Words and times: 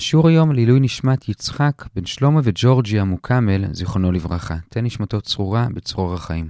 השיעור 0.00 0.28
היום 0.28 0.52
לעילוי 0.52 0.80
נשמת 0.80 1.28
יצחק, 1.28 1.84
בן 1.94 2.06
שלמה 2.06 2.40
וג'ורג'יה 2.44 3.04
מוקאמל, 3.04 3.64
זיכרונו 3.72 4.12
לברכה. 4.12 4.56
תן 4.68 4.84
נשמתו 4.84 5.20
צרורה 5.20 5.66
בצרור 5.74 6.14
החיים. 6.14 6.48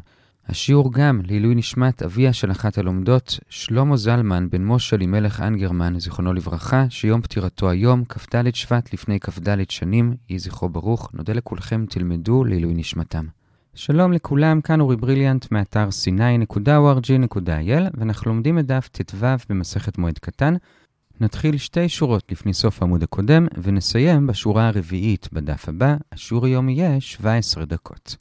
השיעור 0.49 0.92
גם 0.92 1.20
לעילוי 1.25 1.55
נשמת 1.55 2.02
אביה 2.02 2.33
של 2.33 2.50
אחת 2.50 2.78
הלומדות, 2.78 3.39
שלמה 3.49 3.97
זלמן, 3.97 4.50
בן 4.50 4.65
משה 4.65 4.97
אלימלך 4.97 5.41
אנגרמן, 5.41 5.99
זיכרונו 5.99 6.33
לברכה, 6.33 6.84
שיום 6.89 7.23
פטירתו 7.23 7.71
היום, 7.71 8.05
כ"ד 8.05 8.55
שבט 8.55 8.93
לפני 8.93 9.20
כ"ד 9.20 9.70
שנים, 9.70 10.14
יהי 10.28 10.38
זכרו 10.38 10.68
ברוך. 10.68 11.10
נודה 11.14 11.32
לכולכם, 11.32 11.84
תלמדו 11.88 12.44
לעילוי 12.44 12.74
נשמתם. 12.74 13.24
שלום 13.74 14.12
לכולם, 14.12 14.60
כאן 14.60 14.80
אורי 14.80 14.96
בריליאנט 14.96 15.52
מאתר 15.52 15.88
sny.org.il, 15.88 17.82
ואנחנו 17.94 18.30
לומדים 18.30 18.58
את 18.58 18.66
דף 18.66 18.88
ט"ו 18.92 19.26
במסכת 19.48 19.98
מועד 19.98 20.18
קטן. 20.18 20.54
נתחיל 21.21 21.57
שתי 21.57 21.89
שורות 21.89 22.32
לפני 22.32 22.55
סוף 22.55 22.82
העמוד 22.82 23.02
הקודם, 23.02 23.46
ונסיים 23.62 24.27
בשורה 24.27 24.69
הרביעית 24.69 25.28
בדף 25.33 25.69
הבא. 25.69 25.97
השיעור 26.12 26.47
היום 26.47 26.69
יהיה 26.69 27.01
17 27.01 27.65
דקות. 27.65 28.16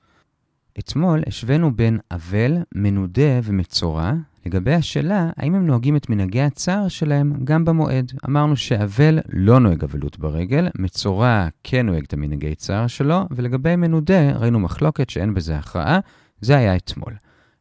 אתמול 0.80 1.24
השווינו 1.28 1.76
בין 1.76 2.00
אבל, 2.12 2.58
מנודה 2.76 3.40
ומצורע, 3.44 4.12
לגבי 4.46 4.74
השאלה 4.74 5.30
האם 5.38 5.56
הם 5.56 5.68
נוהגים 5.68 5.96
את 5.96 6.10
מנהגי 6.10 6.42
הצער 6.42 6.88
שלהם 6.88 7.34
גם 7.44 7.66
במועד. 7.66 8.12
אמרנו 8.26 8.58
שאבל 8.58 9.20
לא 9.30 9.60
נוהג 9.60 9.84
אבלות 9.84 10.20
ברגל, 10.20 10.68
מצורע 10.80 11.48
כן 11.64 11.86
נוהג 11.86 12.04
את 12.04 12.14
המנהגי 12.14 12.56
צער 12.56 12.88
שלו, 12.88 13.26
ולגבי 13.32 13.76
מנודה 13.76 14.32
ראינו 14.32 14.60
מחלוקת 14.60 15.10
שאין 15.10 15.34
בזה 15.34 15.58
הכרעה, 15.58 16.00
זה 16.42 16.58
היה 16.58 16.76
אתמול. 16.76 17.14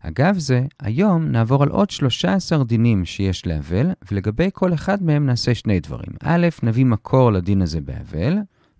אגב 0.02 0.38
זה, 0.38 0.62
היום 0.80 1.28
נעבור 1.28 1.62
על 1.62 1.68
עוד 1.68 1.90
13 1.90 2.64
דינים 2.64 3.04
שיש 3.04 3.46
לאבל, 3.46 3.90
ולגבי 4.10 4.48
כל 4.52 4.74
אחד 4.74 5.02
מהם 5.02 5.26
נעשה 5.26 5.54
שני 5.54 5.80
דברים. 5.80 6.12
א', 6.24 6.48
נביא 6.62 6.84
מקור 6.84 7.32
לדין 7.32 7.62
הזה 7.62 7.80
באבל, 7.80 8.38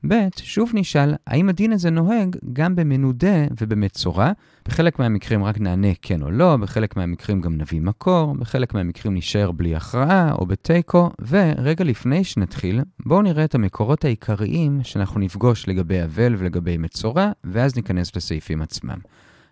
ב', 0.08 0.14
שוב 0.36 0.70
נשאל, 0.74 1.14
האם 1.26 1.48
הדין 1.48 1.72
הזה 1.72 1.90
נוהג 1.90 2.36
גם 2.52 2.76
במנודה 2.76 3.44
ובמצורע? 3.60 4.32
בחלק 4.68 4.98
מהמקרים 4.98 5.44
רק 5.44 5.60
נענה 5.60 5.88
כן 6.02 6.22
או 6.22 6.30
לא, 6.30 6.56
בחלק 6.56 6.96
מהמקרים 6.96 7.40
גם 7.40 7.58
נביא 7.58 7.80
מקור, 7.80 8.34
בחלק 8.34 8.74
מהמקרים 8.74 9.14
נשאר 9.14 9.50
בלי 9.50 9.76
הכרעה 9.76 10.32
או 10.32 10.46
בתיקו, 10.46 11.10
ורגע 11.28 11.84
לפני 11.84 12.24
שנתחיל, 12.24 12.80
בואו 13.06 13.22
נראה 13.22 13.44
את 13.44 13.54
המקורות 13.54 14.04
העיקריים 14.04 14.80
שאנחנו 14.82 15.20
נפגוש 15.20 15.68
לגבי 15.68 16.04
אבל 16.04 16.34
ולגבי 16.38 16.76
מצורע, 16.76 17.30
ואז 17.44 17.76
ניכנס 17.76 18.16
לסעיפים 18.16 18.62
עצמם. 18.62 18.98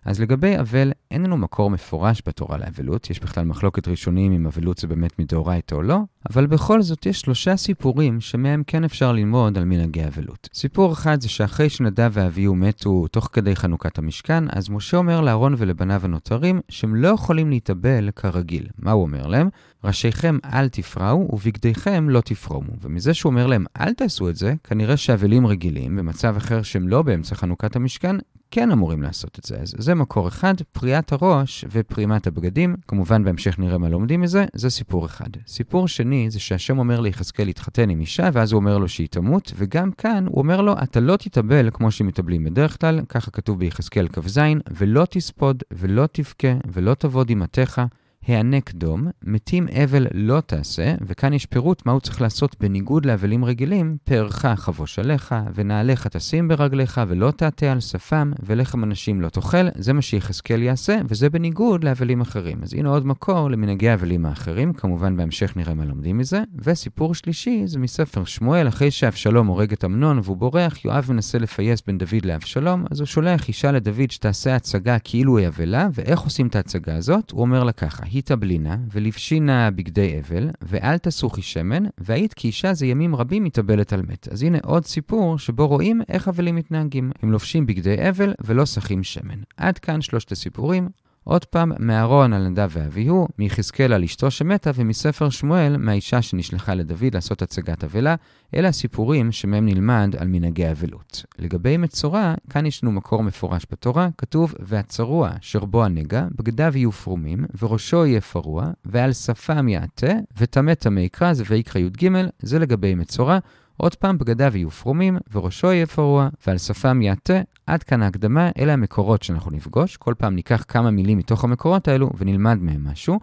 אז 0.07 0.21
לגבי 0.21 0.59
אבל, 0.59 0.93
אין 1.11 1.23
לנו 1.23 1.37
מקור 1.37 1.71
מפורש 1.71 2.23
בתורה 2.27 2.59
לאבלות, 2.59 3.11
יש 3.11 3.21
בכלל 3.21 3.45
מחלוקת 3.45 3.89
ראשונים 3.89 4.33
אם 4.33 4.47
אבלות 4.47 4.79
זה 4.79 4.87
באמת 4.87 5.19
מדאורייתא 5.19 5.75
או 5.75 5.83
לא, 5.83 5.99
אבל 6.31 6.47
בכל 6.47 6.83
זאת 6.83 7.07
יש 7.07 7.21
שלושה 7.21 7.57
סיפורים 7.57 8.21
שמהם 8.21 8.63
כן 8.67 8.85
אפשר 8.85 9.13
ללמוד 9.13 9.59
על 9.59 9.65
מנהגי 9.65 10.07
אבלות. 10.07 10.49
סיפור 10.55 10.93
אחד 10.93 11.21
זה 11.21 11.29
שאחרי 11.29 11.69
שנדב 11.69 12.11
ואביהו 12.13 12.55
מתו 12.55 13.07
תוך 13.09 13.29
כדי 13.33 13.57
חנוכת 13.57 13.99
המשכן, 13.99 14.45
אז 14.51 14.71
משה 14.71 14.97
אומר 14.97 15.21
לאהרון 15.21 15.55
ולבניו 15.59 16.01
הנותרים 16.05 16.61
שהם 16.69 16.95
לא 16.95 17.09
יכולים 17.09 17.51
להתאבל 17.51 18.11
כרגיל. 18.17 18.67
מה 18.79 18.93
הוא 18.93 19.03
אומר 19.03 19.27
להם? 19.27 19.49
ראשיכם 19.85 20.39
אל 20.53 20.69
תפרעו 20.69 21.29
ובגדיכם 21.33 22.11
לא 22.11 22.21
תפרומו. 22.21 22.73
ומזה 22.83 23.15
שהוא 23.15 23.31
אומר 23.31 23.47
להם 23.47 23.65
אל 23.81 23.95
תעשו 23.95 24.29
את 24.29 24.37
זה, 24.37 24.55
כנראה 24.65 24.97
שאבלים 24.97 25.47
רגילים, 25.47 25.97
במצב 25.97 26.37
אחר 26.37 26.63
שהם 26.63 26.89
לא 26.89 27.03
באמצע 27.03 27.35
חנוכת 27.35 27.77
המשכן, 27.77 28.17
כן 28.51 28.71
אמורים 28.71 29.03
לעשות 29.03 29.39
את 29.39 29.45
זה. 29.45 29.57
אז 29.57 29.75
זה 29.79 29.95
מקור 29.95 30.29
אחד, 30.29 30.55
פריעת 30.73 31.13
הראש 31.13 31.65
ופרימת 31.71 32.27
הבגדים. 32.27 32.77
כמובן 32.89 33.25
בהמשך 33.25 33.59
נראה 33.59 33.79
מה 33.79 33.89
לומדים 33.89 34.21
מזה, 34.21 34.45
זה 34.55 34.71
סיפור 34.71 35.07
אחד. 35.07 35.31
סיפור 35.47 35.89
שני 35.89 36.31
זה 36.31 36.41
שהשם 36.41 36.79
אומר 36.79 37.01
ליחזקאל 37.01 37.47
להתחתן 37.47 37.91
עם 37.91 38.01
אישה, 38.01 38.29
ואז 38.33 38.53
הוא 38.53 38.61
אומר 38.61 38.79
לו 38.79 38.89
שהיא 38.89 39.09
תמות, 39.11 39.53
וגם 39.57 39.93
כאן 39.93 40.27
הוא 40.27 40.39
אומר 40.39 40.61
לו, 40.61 40.75
אתה 40.83 41.01
לא 41.01 41.17
תתאבל 41.17 41.71
כמו 41.73 41.91
שמתאבלים 41.91 42.45
בדרך 42.45 42.81
כלל, 42.81 43.01
ככה 43.09 43.31
כתוב 43.31 43.59
ביחזקאל 43.59 44.09
כ"ז, 44.09 44.41
ולא 44.71 45.07
תספוד, 45.11 45.63
ולא 45.73 46.07
תבכה, 46.13 46.55
ולא 46.73 46.95
תבוא 46.95 47.25
דמעתך. 47.25 47.83
הענק 48.29 48.73
דום, 48.75 49.07
מתים 49.23 49.67
אבל 49.85 50.07
לא 50.15 50.41
תעשה, 50.41 50.95
וכאן 51.07 51.33
יש 51.33 51.47
פירוט 51.47 51.87
מה 51.87 51.93
הוא 51.93 52.01
צריך 52.01 52.21
לעשות 52.21 52.57
בניגוד 52.61 53.07
לאבלים 53.07 53.45
רגילים, 53.45 53.97
פארך 54.05 54.47
חבוש 54.57 54.99
עליך, 54.99 55.35
ונעליך 55.55 56.07
תשים 56.07 56.49
ברגליך, 56.49 57.01
ולא 57.09 57.31
תעטה 57.31 57.73
על 57.73 57.81
שפם, 57.81 58.33
ולחם 58.43 58.85
אנשים 58.85 59.21
לא 59.21 59.29
תאכל, 59.29 59.69
זה 59.75 59.93
מה 59.93 60.03
שיחזקאל 60.03 60.63
יעשה, 60.63 60.99
וזה 61.09 61.31
בניגוד 61.31 61.85
לאבלים 61.85 62.21
אחרים. 62.21 62.59
אז 62.63 62.75
הנה 62.75 62.89
עוד 62.89 63.07
מקור 63.07 63.51
למנהגי 63.51 63.89
האבלים 63.89 64.27
האחרים, 64.27 64.73
כמובן 64.73 65.17
בהמשך 65.17 65.57
נראה 65.57 65.75
מה 65.75 65.85
לומדים 65.85 66.19
מזה. 66.19 66.43
וסיפור 66.65 67.15
שלישי 67.15 67.63
זה 67.67 67.79
מספר 67.79 68.25
שמואל, 68.25 68.69
אחרי 68.69 68.91
שאבשלום 68.91 69.47
הורג 69.47 69.73
את 69.73 69.85
אמנון 69.85 70.21
והוא 70.23 70.37
בורח, 70.37 70.85
יואב 70.85 71.07
מנסה 71.09 71.39
לפייס 71.39 71.83
בין 71.87 71.99
דוד 71.99 72.25
לאבשלום, 72.25 72.85
אז 72.91 73.01
הוא 73.01 73.07
שולח 73.07 73.49
אישה 73.49 73.73
לדוד 73.73 74.11
שתעשה 74.11 74.57
הצגה 74.57 74.99
כאילו 74.99 75.39
היא 75.39 75.49
אבלה, 75.49 75.89
ואיך 75.95 76.21
עושים 76.21 76.47
את 76.47 76.57
ההצגה 76.57 76.97
הזאת? 76.97 77.31
הוא 77.31 77.41
אומר 77.41 77.65
לה 77.65 77.73
ככה, 77.73 78.07
התאבלינה, 78.19 78.77
ולבשינה 78.93 79.71
בגדי 79.71 80.21
אבל, 80.21 80.51
ואל 80.63 80.99
תסוכי 80.99 81.43
שמן, 81.43 81.83
והיית 81.99 82.35
כאישה 82.35 82.75
זה 82.75 82.87
ימים 82.87 83.17
רבים 83.17 83.45
מתאבלת 83.45 83.93
על 83.93 84.03
מת. 84.03 84.29
אז 84.29 84.43
הנה 84.43 84.59
עוד 84.63 84.85
סיפור 84.87 85.39
שבו 85.39 85.69
רואים 85.69 86.03
איך 86.09 86.29
אבלים 86.29 86.57
מתנהגים. 86.57 87.11
הם 87.23 87.33
לובשים 87.33 87.67
בגדי 87.67 88.09
אבל 88.09 88.35
ולא 88.45 88.67
שחים 88.67 89.03
שמן. 89.03 89.41
עד 89.57 89.79
כאן 89.79 90.01
שלושת 90.01 90.33
הסיפורים. 90.33 90.89
עוד 91.29 91.45
פעם, 91.45 91.73
מאהרון 91.79 92.33
על 92.33 92.49
נדב 92.49 92.69
ואביהו, 92.73 93.29
מיחזקאל 93.39 93.93
על 93.93 94.05
אשתו 94.05 94.31
שמתה, 94.31 94.71
ומספר 94.75 95.31
שמואל, 95.31 95.77
מהאישה 95.77 96.23
שנשלחה 96.23 96.75
לדוד 96.75 97.15
לעשות 97.15 97.43
הצגת 97.43 97.85
אבלה, 97.85 98.15
אלה 98.55 98.69
הסיפורים 98.69 99.33
שמהם 99.33 99.67
נלמד 99.67 100.17
על 100.19 100.29
מנהגי 100.29 100.71
אבלות. 100.71 101.25
לגבי 101.39 101.77
מצורע, 101.77 102.35
כאן 102.51 102.67
יש 102.67 102.83
לנו 102.83 102.93
מקור 102.93 103.23
מפורש 103.23 103.67
בתורה, 103.71 104.09
כתוב, 104.19 104.55
והצרוע 104.61 105.31
אשר 105.41 105.65
בו 105.65 105.85
הנגע, 105.85 106.27
בגדיו 106.39 106.73
יהיו 106.77 106.93
פרומים, 106.93 107.45
וראשו 107.59 108.07
יהיה 108.07 108.21
פרוע, 108.21 108.71
ועל 108.85 109.13
שפם 109.13 109.69
יעטה, 109.69 110.13
וטמא 110.39 110.75
טמא 110.75 111.01
יקרא, 111.01 111.33
זה 111.33 111.45
ויקרא 111.49 111.81
י"ג, 111.81 112.11
זה 112.39 112.59
לגבי 112.59 112.95
מצורע. 112.95 113.39
עוד 113.77 113.95
פעם, 113.95 114.19
בגדיו 114.19 114.57
יהיו 114.57 114.71
פרומים, 114.71 115.19
וראשו 115.33 115.73
יהיה 115.73 115.87
פרוע, 115.87 116.29
ועל 116.47 116.59
שפם 116.59 117.03
יעטה. 117.03 117.41
עד 117.67 117.83
כאן 117.83 118.03
ההקדמה, 118.03 118.51
אלה 118.59 118.73
המקורות 118.73 119.23
שאנחנו 119.23 119.51
נפגוש. 119.51 119.97
כל 119.97 120.15
פעם 120.19 120.35
ניקח 120.35 120.65
כמה 120.69 120.91
מילים 120.91 121.19
מתוך 121.19 121.45
המקורות 121.45 121.89
האלו 121.89 122.11
ונלמד 122.19 122.59
מהם 122.61 122.85
משהו. 122.85 123.19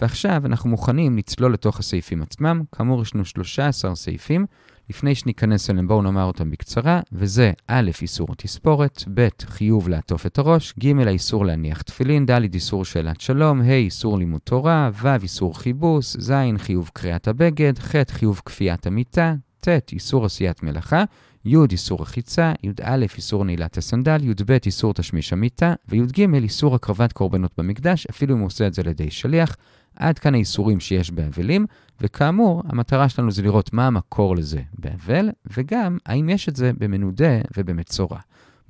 ועכשיו 0.00 0.42
אנחנו 0.46 0.70
מוכנים 0.70 1.18
לצלול 1.18 1.52
לתוך 1.52 1.78
הסעיפים 1.78 2.22
עצמם. 2.22 2.62
כאמור, 2.72 3.02
יש 3.02 3.14
לנו 3.14 3.24
13 3.24 3.94
סעיפים. 3.94 4.46
לפני 4.90 5.14
שניכנס 5.14 5.70
אליהם 5.70 5.88
בואו 5.88 6.02
נאמר 6.02 6.24
אותם 6.24 6.50
בקצרה, 6.50 7.00
וזה 7.12 7.52
א', 7.66 7.90
איסור 8.02 8.34
תספורת, 8.36 9.04
ב', 9.14 9.28
חיוב 9.46 9.88
לעטוף 9.88 10.26
את 10.26 10.38
הראש, 10.38 10.74
ג', 10.78 11.06
האיסור 11.06 11.46
להניח 11.46 11.82
תפילין, 11.82 12.26
ד', 12.26 12.54
איסור 12.54 12.84
שאלת 12.84 13.20
שלום, 13.20 13.60
ה', 13.60 13.72
איסור 13.72 14.18
לימוד 14.18 14.40
תורה, 14.44 14.90
ו', 15.02 15.08
איסור 15.22 15.58
חיבוס, 15.58 16.16
ז', 16.20 16.32
חיוב 16.58 16.90
קריאת 16.92 17.28
הבגד, 17.28 17.78
ח', 17.78 17.94
חיוב 18.10 18.42
כפיית 18.44 18.86
המיטה, 18.86 19.34
ט', 19.68 19.92
איסור 19.92 20.24
עשיית 20.24 20.62
מלאכה, 20.62 21.04
י', 21.44 21.56
איסור 21.72 22.02
רחיצה, 22.02 22.52
י"א, 22.62 23.04
איסור 23.16 23.44
נעילת 23.44 23.76
הסנדל, 23.76 24.24
י"ב, 24.24 24.50
איסור 24.66 24.94
תשמיש 24.94 25.32
המיטה, 25.32 25.74
וי"ג, 25.88 26.34
איסור 26.34 26.74
הקרבת 26.74 27.12
קורבנות 27.12 27.52
במקדש, 27.58 28.06
אפילו 28.06 28.34
אם 28.34 28.38
הוא 28.38 28.46
עושה 28.46 28.66
את 28.66 28.74
זה 28.74 28.82
על 28.82 28.88
ידי 28.88 29.10
שליח. 29.10 29.56
עד 29.96 30.18
כאן 30.18 30.34
האיסורים 30.34 30.80
שיש 30.80 31.10
באבלים, 31.10 31.66
וכאמור, 32.00 32.62
המטרה 32.66 33.08
שלנו 33.08 33.30
זה 33.30 33.42
לראות 33.42 33.72
מה 33.72 33.86
המקור 33.86 34.36
לזה 34.36 34.62
באבל, 34.78 35.30
וגם 35.56 35.98
האם 36.06 36.28
יש 36.28 36.48
את 36.48 36.56
זה 36.56 36.70
במנודה 36.78 37.40
ובמצורע. 37.56 38.18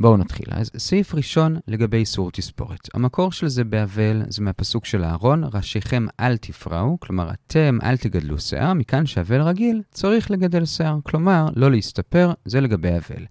בואו 0.00 0.16
נתחיל. 0.16 0.46
אז 0.50 0.70
סעיף 0.76 1.14
ראשון 1.14 1.56
לגבי 1.68 1.96
איסור 1.96 2.30
תספורת. 2.30 2.88
המקור 2.94 3.32
של 3.32 3.48
זה 3.48 3.64
באבל 3.64 4.22
זה 4.28 4.42
מהפסוק 4.42 4.84
של 4.84 5.04
אהרון, 5.04 5.44
ראשיכם 5.54 6.06
אל 6.20 6.36
תפרעו, 6.36 7.00
כלומר 7.00 7.30
אתם 7.30 7.78
אל 7.82 7.96
תגדלו 7.96 8.38
שיער, 8.38 8.72
מכאן 8.72 9.06
שאבל 9.06 9.40
רגיל 9.40 9.82
צריך 9.90 10.30
לגדל 10.30 10.64
שיער, 10.64 10.98
כלומר 11.02 11.46
לא 11.56 11.70
להסתפר, 11.70 12.32
זה 12.44 12.60
לגבי 12.60 12.90
אבל. 12.96 13.24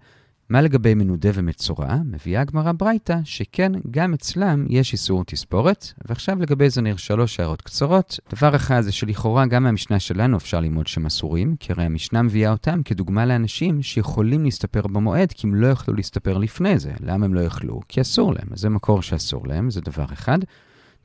מה 0.48 0.60
לגבי 0.60 0.94
מנודה 0.94 1.28
ומצורע? 1.34 1.96
מביאה 2.04 2.40
הגמרא 2.40 2.72
ברייתא 2.72 3.18
שכן, 3.24 3.72
גם 3.90 4.14
אצלם 4.14 4.66
יש 4.68 4.92
איסור 4.92 5.24
תספורת. 5.24 5.86
ועכשיו 6.08 6.40
לגבי 6.40 6.68
נראה 6.82 6.98
שלוש 6.98 7.40
הערות 7.40 7.62
קצרות. 7.62 8.20
דבר 8.30 8.56
אחד 8.56 8.80
זה 8.80 8.92
שלכאורה 8.92 9.46
גם 9.46 9.62
מהמשנה 9.62 10.00
שלנו 10.00 10.36
אפשר 10.36 10.60
ללמוד 10.60 10.86
שהם 10.86 11.06
אסורים, 11.06 11.56
כי 11.60 11.72
הרי 11.72 11.84
המשנה 11.84 12.22
מביאה 12.22 12.50
אותם 12.52 12.82
כדוגמה 12.82 13.26
לאנשים 13.26 13.82
שיכולים 13.82 14.44
להסתפר 14.44 14.86
במועד, 14.86 15.32
כי 15.32 15.46
הם 15.46 15.54
לא 15.54 15.66
יכלו 15.66 15.94
להסתפר 15.94 16.38
לפני 16.38 16.78
זה. 16.78 16.92
למה 17.00 17.24
הם 17.24 17.34
לא 17.34 17.40
יכלו? 17.40 17.80
כי 17.88 18.00
אסור 18.00 18.32
להם. 18.32 18.48
אז 18.52 18.60
זה 18.60 18.68
מקור 18.68 19.02
שאסור 19.02 19.48
להם, 19.48 19.70
זה 19.70 19.80
דבר 19.80 20.06
אחד. 20.12 20.38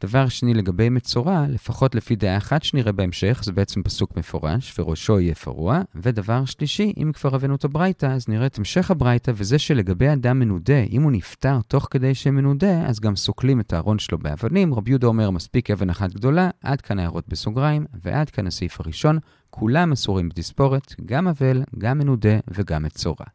דבר 0.02 0.28
שני, 0.28 0.54
לגבי 0.54 0.90
מצורע, 0.90 1.46
לפחות 1.50 1.96
לפי 1.96 2.16
דעה 2.16 2.38
אחת 2.38 2.64
שנראה 2.64 2.92
בהמשך, 2.92 3.42
זה 3.44 3.52
בעצם 3.52 3.84
פסוק 3.84 4.18
מפורש, 4.18 4.80
וראשו 4.80 5.20
יהיה 5.20 5.36
פרוע. 5.36 5.82
ודבר 5.96 6.46
שלישי, 6.46 6.94
אם 6.98 7.12
כבר 7.12 7.36
הבאנו 7.36 7.56
את 7.56 7.66
הברייתא, 7.66 8.06
אז 8.06 8.28
נראה 8.28 8.46
את 8.46 8.58
המשך 8.58 8.92
הברייתא, 8.92 9.32
וזה 9.36 9.60
שלגבי 9.60 10.14
אדם 10.14 10.40
מנודה, 10.40 10.80
אם 10.90 11.02
הוא 11.02 11.12
נפטר 11.12 11.60
תוך 11.68 11.88
כדי 11.92 12.16
שמנודה, 12.16 12.86
אז 12.86 13.00
גם 13.00 13.16
סוקלים 13.16 13.60
את 13.60 13.74
הארון 13.74 14.00
שלו 14.00 14.18
באבנים. 14.18 14.74
רבי 14.74 14.90
יהודה 14.92 15.08
אומר, 15.08 15.30
מספיק 15.32 15.72
אבן 15.72 15.90
אחת 15.90 16.14
גדולה, 16.14 16.50
עד 16.64 16.82
כאן 16.82 17.00
הערות 17.00 17.24
בסוגריים, 17.28 17.86
ועד 18.04 18.30
כאן 18.30 18.48
הסעיף 18.48 18.80
הראשון. 18.80 19.20
כולם 19.50 19.92
אסורים 19.92 20.30
בתספורת, 20.30 20.96
גם 21.06 21.28
אבל, 21.28 21.64
גם 21.78 21.98
מנודה 21.98 22.40
וגם 22.48 22.84
מצורע. 22.84 23.26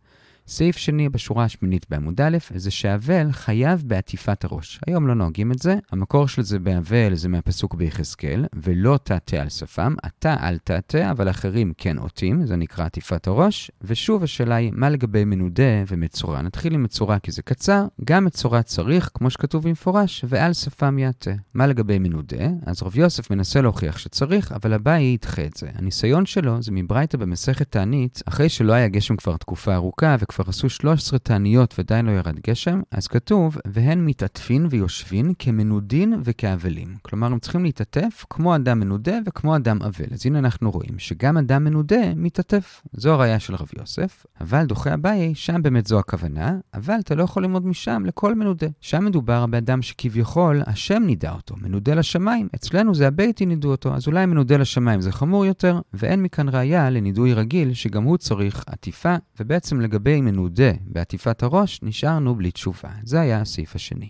סעיף 0.48 0.76
שני 0.76 1.08
בשורה 1.08 1.44
השמינית 1.44 1.86
בעמוד 1.90 2.20
א', 2.20 2.36
זה 2.54 2.70
שהאבל 2.70 3.32
חייב 3.32 3.82
בעטיפת 3.86 4.44
הראש. 4.44 4.80
היום 4.86 5.06
לא 5.06 5.14
נוהגים 5.14 5.52
את 5.52 5.58
זה, 5.58 5.76
המקור 5.92 6.28
של 6.28 6.42
זה 6.42 6.58
באבל 6.58 7.14
זה 7.14 7.28
מהפסוק 7.28 7.74
ביחזקאל, 7.74 8.46
ולא 8.54 8.98
תעתה 9.02 9.36
על 9.36 9.48
שפם, 9.48 9.94
אתה 10.06 10.36
אל 10.42 10.58
תעתה, 10.58 11.10
אבל 11.10 11.30
אחרים 11.30 11.72
כן 11.78 11.98
עוטים, 11.98 12.46
זה 12.46 12.56
נקרא 12.56 12.84
עטיפת 12.84 13.26
הראש. 13.26 13.70
ושוב 13.82 14.22
השאלה 14.22 14.54
היא, 14.54 14.72
מה 14.74 14.90
לגבי 14.90 15.24
מנודה 15.24 15.82
ומצורע? 15.88 16.42
נתחיל 16.42 16.74
עם 16.74 16.82
מצורע 16.82 17.18
כי 17.18 17.32
זה 17.32 17.42
קצר, 17.42 17.86
גם 18.04 18.24
מצורע 18.24 18.62
צריך, 18.62 19.10
כמו 19.14 19.30
שכתוב 19.30 19.68
במפורש, 19.68 20.24
ועל 20.28 20.52
שפם 20.52 20.98
יעתה. 20.98 21.30
מה 21.54 21.66
לגבי 21.66 21.98
מנודה? 21.98 22.46
אז 22.66 22.82
רב 22.82 22.96
יוסף 22.96 23.30
מנסה 23.30 23.60
להוכיח 23.60 23.98
שצריך, 23.98 24.52
אבל 24.52 24.72
הבאי 24.72 25.02
ידחה 25.02 25.44
את 25.44 25.56
זה. 25.56 25.68
הניסיון 25.74 26.26
שלו 26.26 26.62
זה 26.62 26.72
מברייתא 26.72 27.18
במסכת 27.18 27.70
תענית, 27.70 28.22
אחרי 28.26 28.48
שלא 28.48 28.72
היה 28.72 28.88
גשם 28.88 29.16
כבר 29.16 29.36
תקופה 29.36 29.74
ארוכה, 29.74 30.16
כבר 30.36 30.44
עשו 30.48 30.68
13 30.68 31.18
תעניות 31.18 31.74
ועדיין 31.78 32.06
לא 32.06 32.10
ירד 32.10 32.40
גשם, 32.46 32.80
אז 32.90 33.06
כתוב, 33.06 33.58
והן 33.66 34.06
מתעטפין 34.06 34.66
ויושבין 34.70 35.32
כמנודין 35.38 36.14
וכאבלים. 36.24 36.96
כלומר, 37.02 37.26
הם 37.26 37.38
צריכים 37.38 37.64
להתעטף 37.64 38.24
כמו 38.30 38.56
אדם 38.56 38.80
מנודה 38.80 39.18
וכמו 39.26 39.56
אדם 39.56 39.78
אבל. 39.82 40.04
אז 40.12 40.26
הנה 40.26 40.38
אנחנו 40.38 40.70
רואים 40.70 40.98
שגם 40.98 41.36
אדם 41.36 41.64
מנודה 41.64 42.14
מתעטף. 42.16 42.82
זו 42.92 43.12
הראייה 43.12 43.40
של 43.40 43.54
רב 43.54 43.68
יוסף, 43.78 44.26
אבל 44.40 44.64
דוחה 44.64 44.94
אביי, 44.94 45.34
שם 45.34 45.62
באמת 45.62 45.86
זו 45.86 45.98
הכוונה, 45.98 46.58
אבל 46.74 46.96
אתה 47.00 47.14
לא 47.14 47.22
יכול 47.22 47.42
ללמוד 47.42 47.66
משם 47.66 48.02
לכל 48.06 48.34
מנודה. 48.34 48.66
שם 48.80 49.04
מדובר 49.04 49.46
באדם 49.46 49.82
שכביכול 49.82 50.62
השם 50.66 51.02
נידע 51.06 51.32
אותו, 51.32 51.54
מנודה 51.62 51.94
לשמיים. 51.94 52.48
אצלנו 52.54 52.94
זה 52.94 53.06
הביתי 53.06 53.46
נידו 53.46 53.70
אותו, 53.70 53.94
אז 53.94 54.06
אולי 54.06 54.26
מנודה 54.26 54.56
לשמיים 54.56 55.00
זה 55.00 55.12
חמור 55.12 55.46
יותר, 55.46 55.80
ואין 55.94 56.22
מכאן 56.22 56.48
ראייה 56.48 56.90
לנידוי 56.90 57.34
רגיל 57.34 57.74
שגם 57.74 58.02
הוא 58.02 58.16
צריך 58.16 58.64
עטיפה, 58.66 59.16
ובעצם 59.40 59.80
לגבי 59.80 60.25
מנודה 60.26 60.72
בעטיפת 60.86 61.42
הראש, 61.42 61.80
נשארנו 61.82 62.34
בלי 62.34 62.50
תשובה. 62.50 62.90
זה 63.04 63.20
היה 63.20 63.40
הסעיף 63.40 63.74
השני. 63.74 64.08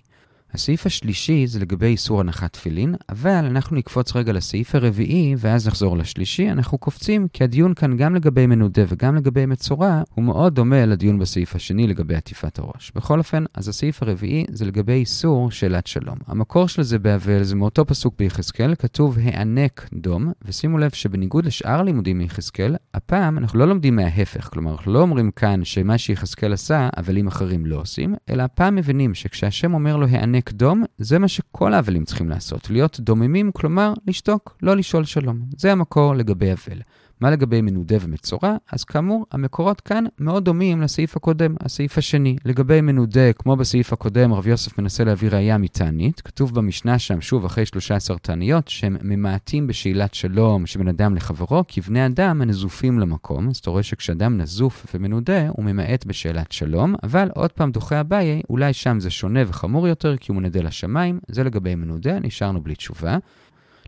הסעיף 0.56 0.87
השלישי 0.87 1.47
זה 1.47 1.61
לגבי 1.61 1.87
איסור 1.87 2.20
הנחת 2.20 2.53
תפילין, 2.53 2.94
אבל 3.08 3.31
אנחנו 3.31 3.76
נקפוץ 3.76 4.17
רגע 4.17 4.32
לסעיף 4.32 4.75
הרביעי 4.75 5.35
ואז 5.38 5.69
נחזור 5.69 5.97
לשלישי. 5.97 6.50
אנחנו 6.50 6.79
קופצים 6.79 7.29
כי 7.32 7.44
הדיון 7.44 7.75
כאן 7.75 7.97
גם 7.97 8.14
לגבי 8.14 8.47
מנודה 8.47 8.82
וגם 8.88 9.17
לגבי 9.17 9.47
מצורע 9.47 10.03
הוא 10.14 10.25
מאוד 10.25 10.55
דומה 10.55 10.87
לדיון 10.87 11.19
בסעיף 11.19 11.55
השני 11.55 11.87
לגבי 11.87 12.14
עטיפת 12.14 12.58
הראש. 12.58 12.93
בכל 12.94 13.19
אופן, 13.19 13.44
אז 13.55 13.69
הסעיף 13.69 14.03
הרביעי 14.03 14.44
זה 14.50 14.64
לגבי 14.64 14.93
איסור 14.93 15.50
שאלת 15.50 15.87
שלום. 15.87 16.17
המקור 16.26 16.69
של 16.69 16.82
זה 16.82 16.99
באבל 16.99 17.43
זה 17.43 17.55
מאותו 17.55 17.87
פסוק 17.87 18.14
ביחזקאל, 18.19 18.75
כתוב 18.75 19.19
הענק 19.23 19.88
דום, 19.93 20.32
ושימו 20.44 20.79
לב 20.79 20.91
שבניגוד 20.91 21.44
לשאר 21.44 21.82
לימודים 21.82 22.19
מיחזקאל, 22.19 22.76
הפעם 22.94 23.38
אנחנו 23.38 23.59
לא 23.59 23.69
לומדים 23.69 23.97
מההפך, 23.97 24.49
כלומר 24.52 24.73
אנחנו 24.73 24.93
לא 24.93 25.00
אומרים 25.00 25.31
כאן 25.31 25.64
שמה 25.64 25.99
שיחזקאל 25.99 26.52
עשה, 26.52 26.88
אבלים 26.99 27.26
אחרים 27.26 27.67
לא 27.67 27.76
עושים, 27.76 28.14
אלא 28.31 28.43
הפעם 28.43 28.75
מבינים 28.75 29.14
שכשהשם 29.14 29.75
אומר 29.75 29.97
לו 29.97 30.06
הענק 30.06 30.45
דום, 30.52 30.84
זה 30.98 31.19
מה 31.19 31.28
שכל 31.28 31.75
האבלים 31.75 32.04
צריכים 32.04 32.28
לעשות, 32.28 32.70
להיות 32.70 33.00
דוממים, 33.00 33.52
כלומר, 33.52 33.93
לשתוק, 34.06 34.56
לא 34.62 34.76
לשאול 34.76 35.04
שלום. 35.04 35.40
זה 35.56 35.72
המקור 35.72 36.14
לגבי 36.14 36.52
אבל. 36.52 36.81
מה 37.20 37.30
לגבי 37.30 37.60
מנודה 37.60 37.96
ומצורע? 38.00 38.56
אז 38.72 38.84
כאמור, 38.84 39.26
המקורות 39.32 39.80
כאן 39.80 40.04
מאוד 40.18 40.44
דומים 40.44 40.82
לסעיף 40.82 41.16
הקודם, 41.16 41.54
הסעיף 41.60 41.98
השני. 41.98 42.36
לגבי 42.44 42.80
מנודה, 42.80 43.32
כמו 43.32 43.56
בסעיף 43.56 43.92
הקודם, 43.92 44.32
רב 44.32 44.46
יוסף 44.46 44.78
מנסה 44.78 45.04
להביא 45.04 45.28
ראייה 45.28 45.58
מתענית. 45.58 46.20
כתוב 46.20 46.54
במשנה 46.54 46.98
שם, 46.98 47.20
שוב, 47.20 47.44
אחרי 47.44 47.66
13 47.66 48.18
תעניות, 48.18 48.68
שהם 48.68 48.96
ממעטים 49.02 49.66
בשאלת 49.66 50.14
שלום 50.14 50.66
שבין 50.66 50.88
אדם 50.88 51.14
לחברו, 51.14 51.64
כבני 51.68 52.06
אדם 52.06 52.42
הנזופים 52.42 52.98
למקום. 52.98 53.48
אז 53.48 53.56
אתה 53.56 53.70
רואה 53.70 53.82
שכשאדם 53.82 54.38
נזוף 54.38 54.86
ומנודה, 54.94 55.48
הוא 55.48 55.64
ממעט 55.64 56.04
בשאלת 56.06 56.52
שלום, 56.52 56.94
אבל 57.02 57.28
עוד 57.34 57.52
פעם 57.52 57.70
דוחה 57.70 58.00
אביי, 58.00 58.42
אולי 58.50 58.72
שם 58.72 59.00
זה 59.00 59.10
שונה 59.10 59.40
וחמור 59.46 59.88
יותר, 59.88 60.16
כי 60.16 60.32
הוא 60.32 60.36
מנדה 60.40 60.60
לשמיים. 60.60 61.20
זה 61.28 61.44
לגבי 61.44 61.74
מנודה, 61.74 62.18
נשארנו 62.18 62.60
בלי 62.60 62.74
תשובה. 62.74 63.18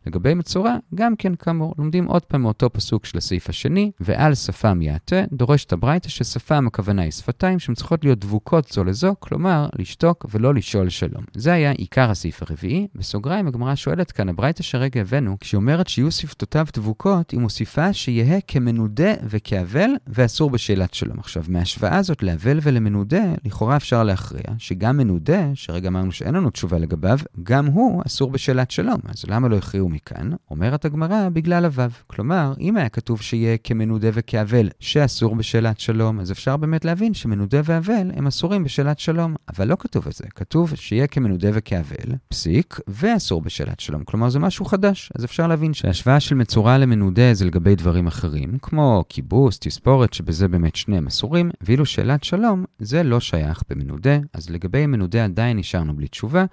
לגבי 0.08 0.34
מצורע, 0.34 0.76
גם 0.94 1.16
כן 1.16 1.34
כאמור, 1.34 1.74
לומדים 1.78 2.04
עוד 2.04 2.24
פעם 2.24 2.42
מאותו 2.42 2.72
פסוק 2.72 3.06
של 3.06 3.18
הסעיף 3.18 3.48
השני, 3.48 3.90
ועל 4.00 4.34
שפם 4.34 4.82
יעטה, 4.82 5.22
דורש 5.32 5.64
את 5.64 5.72
הברייתא 5.72 6.08
ששפם 6.08 6.66
הכוונה 6.66 7.02
היא 7.02 7.10
שפתיים 7.10 7.58
שהן 7.58 7.74
צריכות 7.74 8.04
להיות 8.04 8.18
דבוקות 8.18 8.68
זו 8.72 8.84
לזו, 8.84 9.14
כלומר, 9.20 9.68
לשתוק 9.78 10.26
ולא 10.30 10.54
לשאול 10.54 10.88
שלום. 10.88 11.24
זה 11.34 11.52
היה 11.52 11.70
עיקר 11.70 12.10
הסעיף 12.10 12.42
הרביעי. 12.42 12.86
בסוגריים 12.94 13.46
הגמרא 13.46 13.74
שואלת 13.74 14.12
כאן, 14.12 14.28
הברייתא 14.28 14.62
שהרגע 14.62 15.00
הבאנו, 15.00 15.36
כשהיא 15.40 15.58
אומרת 15.58 15.88
שיהיו 15.88 16.10
שפתותיו 16.10 16.66
דבוקות, 16.74 17.30
היא 17.30 17.40
מוסיפה 17.40 17.92
שיהא 17.92 18.38
כמנודה 18.48 19.12
וכאבל, 19.24 19.90
ואסור 20.06 20.50
בשאלת 20.50 20.94
שלום. 20.94 21.18
עכשיו, 21.18 21.44
מההשוואה 21.48 21.96
הזאת 21.96 22.22
לאבל 22.22 22.58
ולמנודה, 22.62 23.24
לכאורה 23.44 23.76
אפשר 23.76 24.04
להכריע 24.04 24.44
שגם 24.58 24.96
מנודה, 24.96 25.50
שרגע 25.54 25.88
אמרנו 25.88 26.12
שאין 26.12 26.34
לנו 26.34 26.50
תשובה 26.50 26.78
לגביו, 26.78 27.18
גם 27.42 27.66
הוא 27.66 28.02
אסור 28.06 28.30
בשאלת 28.30 28.70
שלום. 28.70 29.00
אז 29.04 29.24
למה 29.28 29.48
לא 29.48 29.56
הכריעו 29.56 29.88
מכאן, 29.98 30.30
אומרת 30.50 30.84
הגמרא, 30.84 31.28
בגלל 31.28 31.64
הוו. 31.64 31.90
כלומר, 32.06 32.52
אם 32.60 32.76
היה 32.76 32.88
כתוב 32.88 33.22
שיהיה 33.22 33.56
כמנודה 33.56 34.08
וכאבל 34.12 34.68
שאסור 34.80 35.36
בשאלת 35.36 35.80
שלום, 35.80 36.20
אז 36.20 36.32
אפשר 36.32 36.56
באמת 36.56 36.84
להבין 36.84 37.14
שמנודה 37.14 37.60
ואבל 37.64 38.10
הם 38.14 38.26
אסורים 38.26 38.64
בשאלת 38.64 38.98
שלום. 38.98 39.34
אבל 39.48 39.68
לא 39.68 39.76
כתוב 39.78 40.06
את 40.06 40.12
זה, 40.12 40.24
כתוב 40.34 40.74
שיהיה 40.74 41.06
כמנודה 41.06 41.48
וכאבל, 41.52 42.14
פסיק, 42.28 42.80
ואסור 42.88 43.42
בשאלת 43.42 43.80
שלום. 43.80 44.04
כלומר, 44.04 44.30
זה 44.30 44.38
משהו 44.38 44.64
חדש. 44.64 45.12
אז 45.14 45.24
אפשר 45.24 45.46
להבין 45.46 45.74
שההשוואה 45.74 46.20
של 46.20 46.34
מצורע 46.34 46.78
למנודה 46.78 47.34
זה 47.34 47.44
לגבי 47.44 47.74
דברים 47.74 48.06
אחרים, 48.06 48.58
כמו 48.62 49.04
כיבוס, 49.08 49.58
תספורת, 49.58 50.12
שבזה 50.12 50.48
באמת 50.48 50.76
שניהם 50.76 51.06
אסורים, 51.06 51.50
ואילו 51.60 51.86
שאלת 51.86 52.24
שלום, 52.24 52.64
זה 52.78 53.02
לא 53.02 53.20
שייך 53.20 53.62
במנודה, 53.70 54.18
אז 54.32 54.50
לגבי 54.50 54.86
מנודה 54.86 55.24
עדיין 55.24 55.56
נשארנו 55.56 55.96
בלי 55.96 56.08
תשובה, 56.08 56.44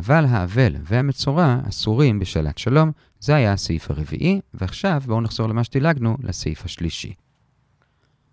אבל 0.00 0.24
האבל 0.28 0.76
והמצורע 0.82 1.56
אסורים 1.68 2.18
בשאלת 2.18 2.58
שלום, 2.58 2.92
זה 3.20 3.34
היה 3.34 3.52
הסעיף 3.52 3.90
הרביעי, 3.90 4.40
ועכשיו 4.54 5.02
בואו 5.06 5.20
נחזור 5.20 5.48
למה 5.48 5.64
שדילגנו, 5.64 6.16
לסעיף 6.22 6.64
השלישי. 6.64 7.14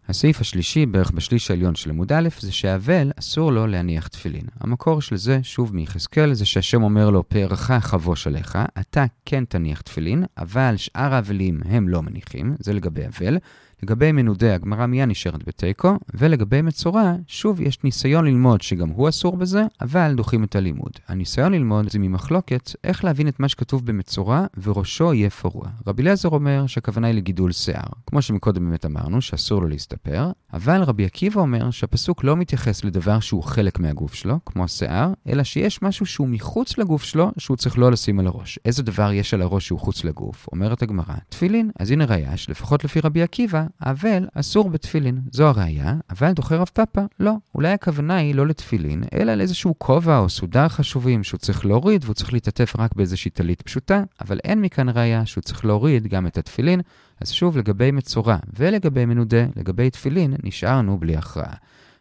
הסעיף 0.08 0.42
השלישי, 0.42 0.86
בערך 0.86 1.12
בשליש 1.12 1.52
העליון 1.52 1.76
של 1.76 1.90
עמוד 1.90 2.12
א', 2.12 2.30
זה 2.40 2.52
שהאבל 2.52 3.12
אסור 3.20 3.52
לו 3.52 3.68
להניח 3.68 4.08
תפילין. 4.08 4.46
המקור 4.60 5.02
של 5.02 5.18
זה, 5.18 5.40
שוב 5.44 5.76
מיחזקאל, 5.76 6.34
זה 6.34 6.46
שהשם 6.46 6.84
אומר 6.84 7.10
לו, 7.10 7.30
פארך 7.30 7.72
חבוש 7.72 8.28
עליך, 8.28 8.58
אתה 8.80 9.06
כן 9.26 9.46
תניח 9.46 9.82
תפילין, 9.82 10.24
אבל 10.38 10.74
שאר 10.78 11.14
האבלים 11.14 11.60
הם 11.66 11.90
לא 11.90 12.02
מניחים, 12.02 12.56
זה 12.60 12.74
לגבי 12.74 13.08
אבל. 13.08 13.38
לגבי 13.84 14.12
מנודה, 14.12 14.56
הגמרא 14.56 14.86
מיד 14.86 15.10
נשארת 15.10 15.48
בתיקו, 15.48 15.98
ולגבי 16.14 16.62
מצורע, 16.62 17.14
שוב 17.28 17.62
יש 17.62 17.84
ניסיון 17.84 18.26
ללמוד 18.26 18.62
שגם 18.62 18.90
הוא 18.90 19.10
אסור 19.10 19.38
בזה, 19.38 19.64
אבל 19.82 20.14
דוחים 20.16 20.44
את 20.44 20.56
הלימוד. 20.56 20.92
הניסיון 21.08 21.54
ללמוד 21.54 21.90
זה 21.90 22.00
ממחלוקת 22.00 22.72
איך 22.84 23.04
להבין 23.04 23.28
את 23.28 23.40
מה 23.40 23.50
שכתוב 23.50 23.86
במצורע, 23.86 24.46
וראשו 24.64 25.14
יהיה 25.14 25.30
פרוע. 25.30 25.68
רבי 25.88 26.02
אליעזר 26.02 26.30
אומר 26.30 26.68
שהכוונה 26.68 27.08
היא 27.08 27.16
לגידול 27.16 27.52
שיער. 27.52 27.90
כמו 28.08 28.22
שמקודם 28.22 28.70
באמת 28.70 28.86
אמרנו, 28.86 29.22
שאסור 29.22 29.62
לו 29.62 29.68
להסתפר, 29.68 30.32
אבל 30.54 30.82
רבי 30.82 31.06
עקיבא 31.06 31.42
אומר 31.42 31.72
שהפסוק 31.72 32.24
לא 32.24 32.38
מתייחס 32.38 32.84
לדבר 32.84 33.20
שהוא 33.20 33.44
חלק 33.44 33.80
מהגוף 33.80 34.14
שלו, 34.14 34.40
כמו 34.46 34.64
השיער, 34.64 35.14
אלא 35.28 35.44
שיש 35.44 35.82
משהו 35.82 36.06
שהוא 36.06 36.28
מחוץ 36.28 36.78
לגוף 36.78 37.04
שלו, 37.04 37.32
שהוא 37.38 37.58
צריך 37.58 37.78
לא 37.78 37.92
לשים 37.92 38.20
על 38.20 38.28
הראש. 38.28 38.60
איזה 38.66 38.84
דבר 38.84 39.12
יש 39.12 39.34
על 39.34 39.42
הראש 39.42 39.68
שהוא 39.68 39.80
חוץ 39.80 40.04
לגוף? 40.04 40.48
אומרת 40.52 40.82
הגמרא, 40.82 41.16
תפילין. 41.30 41.72
אז 41.80 41.92
הנה 41.92 42.06
ראיה 42.06 42.38
שלפחות 42.38 42.84
לפי 42.84 43.00
רבי 43.00 43.22
עקיבא, 43.22 43.67
אבל 43.86 44.28
אסור 44.34 44.70
בתפילין. 44.70 45.22
זו 45.32 45.48
הראייה, 45.48 45.96
אבל 46.10 46.32
דוחה 46.32 46.56
רב 46.56 46.70
פאפה, 46.74 47.02
לא. 47.20 47.34
אולי 47.56 47.72
הכוונה 47.72 48.16
היא 48.16 48.36
לא 48.36 48.48
לתפילין, 48.48 49.04
אלא 49.14 49.34
לאיזשהו 49.34 49.76
כובע 49.78 50.18
או 50.18 50.30
סודר 50.30 50.68
חשובים 50.68 51.24
שהוא 51.24 51.38
צריך 51.38 51.66
להוריד 51.66 52.04
והוא 52.04 52.14
צריך 52.14 52.34
להתעטף 52.34 52.76
רק 52.80 52.96
באיזושהי 52.96 53.32
טלית 53.32 53.62
פשוטה, 53.62 54.04
אבל 54.22 54.40
אין 54.44 54.62
מכאן 54.62 54.90
ראייה 54.90 55.26
שהוא 55.26 55.42
צריך 55.42 55.66
להוריד 55.66 56.08
גם 56.08 56.28
את 56.28 56.38
התפילין. 56.38 56.82
אז 57.22 57.32
שוב, 57.32 57.58
לגבי 57.58 57.92
מצורע 57.92 58.38
ולגבי 58.58 59.06
מנודה, 59.06 59.46
לגבי 59.56 59.90
תפילין, 59.90 60.34
נשארנו 60.44 60.98
בלי 60.98 61.16
הכרעה. 61.16 61.54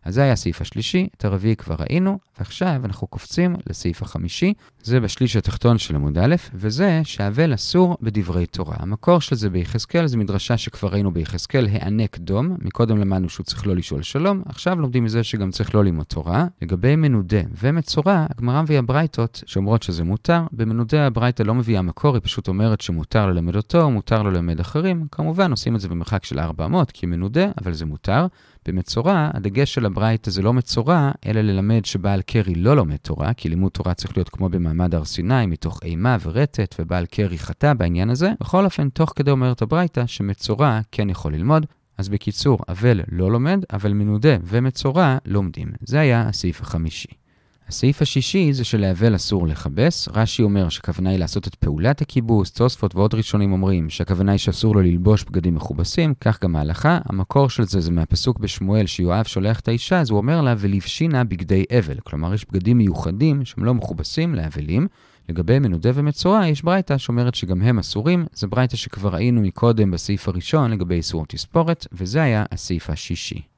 אז 0.06 0.14
זה 0.14 0.22
היה 0.22 0.32
הסעיף 0.32 0.60
השלישי, 0.60 1.08
את 1.16 1.25
הרביעי 1.25 1.56
כבר 1.56 1.76
ראינו, 1.78 2.18
ועכשיו 2.38 2.80
אנחנו 2.84 3.06
קופצים 3.06 3.56
לסעיף 3.70 4.02
החמישי, 4.02 4.54
זה 4.82 5.00
בשליש 5.00 5.36
התחתון 5.36 5.78
של 5.78 5.94
עמוד 5.94 6.18
א', 6.18 6.34
וזה 6.54 7.00
שהאבל 7.04 7.54
אסור 7.54 7.96
בדברי 8.02 8.46
תורה. 8.46 8.76
המקור 8.78 9.20
של 9.20 9.36
זה 9.36 9.50
ביחזקאל, 9.50 10.06
זה 10.06 10.16
מדרשה 10.16 10.56
שכבר 10.56 10.88
ראינו 10.88 11.10
ביחזקאל, 11.10 11.68
הענק 11.72 12.18
דום, 12.18 12.56
מקודם 12.62 12.98
למדנו 12.98 13.28
שהוא 13.28 13.44
צריך 13.44 13.66
לא 13.66 13.76
לשאול 13.76 14.02
שלום, 14.02 14.42
עכשיו 14.46 14.80
לומדים 14.80 15.04
מזה 15.04 15.25
שגם 15.25 15.50
צריך 15.50 15.75
לא 15.75 15.84
ללמוד 15.84 16.06
תורה. 16.06 16.46
לגבי 16.62 16.96
מנודה 16.96 17.40
ומצורע, 17.62 18.26
הגמרא 18.30 18.62
מביאה 18.62 18.82
ברייתות 18.82 19.42
שאומרות 19.46 19.82
שזה 19.82 20.04
מותר, 20.04 20.42
במנודה 20.52 21.06
הברייתא 21.06 21.42
לא 21.42 21.54
מביאה 21.54 21.82
מקור, 21.82 22.14
היא 22.14 22.22
פשוט 22.22 22.48
אומרת 22.48 22.80
שמותר 22.80 23.26
ללמד 23.26 23.56
אותו, 23.56 23.90
מותר 23.90 24.22
ללמד 24.22 24.60
אחרים, 24.60 25.06
כמובן 25.12 25.50
עושים 25.50 25.76
את 25.76 25.80
זה 25.80 25.88
במרחק 25.88 26.25
של 26.25 26.38
400, 26.38 26.90
כי 26.90 27.06
מנודה, 27.06 27.50
אבל 27.60 27.72
זה 27.72 27.86
מותר. 27.86 28.26
במצורע, 28.68 29.30
הדגש 29.35 29.75
של 29.75 29.87
הברייתא 29.87 30.30
זה 30.30 30.42
לא 30.42 30.52
מצורע, 30.52 31.11
אלא 31.26 31.40
ללמד 31.40 31.85
שבעל 31.85 32.23
קרי 32.23 32.54
לא 32.54 32.76
לומד 32.76 32.96
תורה, 32.96 33.35
כי 33.35 33.49
לימוד 33.49 33.73
תורה 33.73 33.94
צריך 33.94 34.16
להיות 34.16 34.28
כמו 34.28 34.49
במעמד 34.49 34.94
הר 34.94 35.04
סיני, 35.04 35.46
מתוך 35.46 35.80
אימה 35.82 36.16
ורטט, 36.23 36.75
ובעל 36.78 37.06
קרי 37.06 37.38
חטא 37.38 37.75
בעניין 37.75 38.11
הזה. 38.11 38.32
בכל 38.40 38.64
אופן, 38.64 38.88
תוך 38.88 39.12
כדי 39.16 39.30
אומרת 39.30 39.62
הברייתא 39.62 40.06
שמצורע 40.06 40.80
כן 40.92 41.11
יכול 41.11 41.35
ללמוד. 41.35 41.66
אז 41.99 42.08
בקיצור, 42.08 42.58
אבל 42.68 43.00
לא 43.12 43.30
לומד, 43.30 43.64
אבל 43.73 43.92
מנודה 43.92 44.37
ומצורע 44.44 45.18
לומדים. 45.26 45.68
זה 45.80 46.00
היה 46.00 46.28
הסעיף 46.28 46.61
החמישי. 46.61 47.25
הסעיף 47.68 48.02
השישי 48.02 48.52
זה 48.52 48.64
שלאבל 48.64 49.16
אסור 49.16 49.46
לכבס. 49.46 50.08
רש"י 50.12 50.42
אומר 50.42 50.68
שהכוונה 50.68 51.11
היא 51.11 51.18
לעשות 51.18 51.46
את 51.46 51.54
פעולת 51.54 52.00
הכיבוס, 52.00 52.52
תוספות 52.52 52.94
ועוד 52.94 53.14
ראשונים 53.14 53.52
אומרים 53.52 53.90
שהכוונה 53.90 54.32
היא 54.32 54.38
שאסור 54.38 54.75
לו 54.75 54.80
ללבוש 54.82 55.25
בגדים 55.25 55.54
מכובסים, 55.54 56.14
כך 56.20 56.42
גם 56.42 56.56
ההלכה. 56.56 56.99
המקור 57.04 57.50
של 57.50 57.64
זה 57.64 57.80
זה 57.80 57.90
מהפסוק 57.90 58.38
בשמואל 58.38 58.87
שיואב 58.87 59.25
שולח 59.25 59.61
את 59.61 59.68
האישה, 59.68 60.00
אז 60.00 60.11
הוא 60.11 60.16
אומר 60.16 60.42
לה 60.42 60.54
ולבשינה 60.58 61.25
בגדי 61.25 61.64
אבל. 61.78 61.96
כלומר, 62.04 62.35
יש 62.35 62.46
בגדים 62.50 62.78
מיוחדים 62.78 63.44
שהם 63.44 63.64
לא 63.64 63.75
מכובסים 63.75 64.35
לאבלים. 64.35 64.87
לגבי 65.28 65.58
מנודה 65.58 65.90
ומצורע, 65.94 66.46
יש 66.46 66.62
ברייתא 66.62 66.99
שאומרת 66.99 67.35
שגם 67.35 67.62
הם 67.62 67.78
אסורים. 67.78 68.26
זה 68.32 68.46
ברייתא 68.46 68.76
שכבר 68.76 69.08
ראינו 69.08 69.40
מקודם 69.40 69.90
בסעיף 69.90 70.28
הראשון 70.28 70.70
לגבי 70.70 70.94
איסור 70.94 71.26
תספורת, 71.26 71.87
וזה 71.92 72.23
היה 72.23 72.44
הסעיף 72.52 72.90
השישי. 72.90 73.55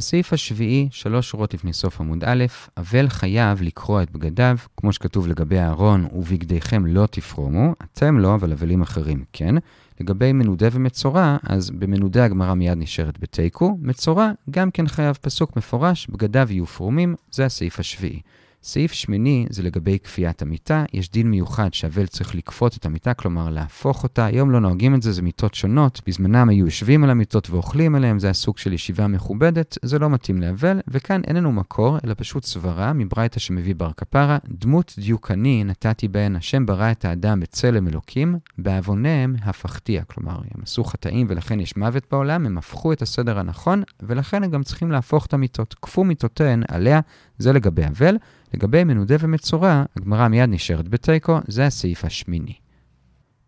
הסעיף 0.00 0.32
השביעי, 0.32 0.88
שלוש 0.90 1.30
שורות 1.30 1.54
לפני 1.54 1.72
סוף 1.72 2.00
עמוד 2.00 2.24
א', 2.24 2.44
אבל 2.76 3.08
חייב 3.08 3.62
לקרוע 3.62 4.02
את 4.02 4.10
בגדיו, 4.10 4.56
כמו 4.76 4.92
שכתוב 4.92 5.28
לגבי 5.28 5.58
אהרון, 5.58 6.08
ובגדיכם 6.12 6.86
לא 6.86 7.06
תפרומו, 7.06 7.74
אתם 7.82 8.18
לא, 8.18 8.34
אבל 8.34 8.52
אבלים 8.52 8.82
אחרים 8.82 9.24
כן. 9.32 9.54
לגבי 10.00 10.32
מנודה 10.32 10.68
ומצורע, 10.72 11.36
אז 11.42 11.70
במנודה 11.70 12.24
הגמרא 12.24 12.54
מיד 12.54 12.78
נשארת 12.78 13.18
בתיקו, 13.20 13.78
מצורע 13.80 14.30
גם 14.50 14.70
כן 14.70 14.86
חייב 14.86 15.18
פסוק 15.20 15.56
מפורש, 15.56 16.06
בגדיו 16.06 16.46
יהיו 16.50 16.66
פרומים, 16.66 17.14
זה 17.30 17.44
הסעיף 17.44 17.80
השביעי. 17.80 18.20
סעיף 18.62 18.92
שמיני 18.92 19.46
זה 19.50 19.62
לגבי 19.62 19.98
כפיית 19.98 20.42
המיטה. 20.42 20.84
יש 20.92 21.10
דין 21.10 21.30
מיוחד 21.30 21.74
שאבל 21.74 22.06
צריך 22.06 22.34
לכפות 22.34 22.76
את 22.76 22.86
המיטה, 22.86 23.14
כלומר 23.14 23.50
להפוך 23.50 24.02
אותה. 24.02 24.24
היום 24.24 24.50
לא 24.50 24.60
נוהגים 24.60 24.94
את 24.94 25.02
זה, 25.02 25.12
זה 25.12 25.22
מיטות 25.22 25.54
שונות. 25.54 26.00
בזמנם 26.06 26.48
היו 26.48 26.64
יושבים 26.64 27.04
על 27.04 27.10
המיטות 27.10 27.50
ואוכלים 27.50 27.94
עליהם, 27.94 28.18
זה 28.18 28.30
הסוג 28.30 28.58
של 28.58 28.72
ישיבה 28.72 29.06
מכובדת, 29.06 29.78
זה 29.82 29.98
לא 29.98 30.10
מתאים 30.10 30.40
לאבל. 30.40 30.80
וכאן 30.88 31.20
אין 31.26 31.36
לנו 31.36 31.52
מקור, 31.52 31.98
אלא 32.04 32.14
פשוט 32.16 32.44
סברה 32.44 32.92
מברייתא 32.92 33.40
שמביא 33.40 33.74
בר 33.74 33.90
כפרה. 33.96 34.38
דמות 34.48 34.94
דיוקני 34.98 35.64
נתתי 35.64 36.08
בהן, 36.08 36.36
השם 36.36 36.66
ברא 36.66 36.90
את 36.90 37.04
האדם 37.04 37.40
בצלם 37.40 37.88
אלוקים, 37.88 38.38
בעוונם 38.58 39.34
הפכתיה. 39.42 40.04
כלומר, 40.04 40.36
הם 40.36 40.62
עשו 40.62 40.84
חטאים 40.84 41.26
ולכן 41.30 41.60
יש 41.60 41.76
מוות 41.76 42.06
בעולם, 42.10 42.46
הם 42.46 42.58
הפכו 42.58 42.92
את 42.92 43.02
הסדר 43.02 43.38
הנכון, 43.38 43.82
ולכן 44.02 44.44
הם 44.44 44.50
גם 44.50 44.62
צריכים 44.62 44.92
להפוך 44.92 45.26
את 45.26 45.34
המיטות. 45.34 45.74
כפו 45.82 46.04
מיטותיהן 46.04 46.62
עליה, 46.68 47.00
זה 47.40 47.52
לגבי 47.52 47.86
אבל. 47.86 48.16
לגבי 48.54 48.84
מנודה 48.84 49.16
ומצורע, 49.20 49.84
הגמרא 49.96 50.28
מיד 50.28 50.50
נשארת 50.50 50.88
בתיקו, 50.88 51.38
זה 51.48 51.66
הסעיף 51.66 52.04
השמיני. 52.04 52.54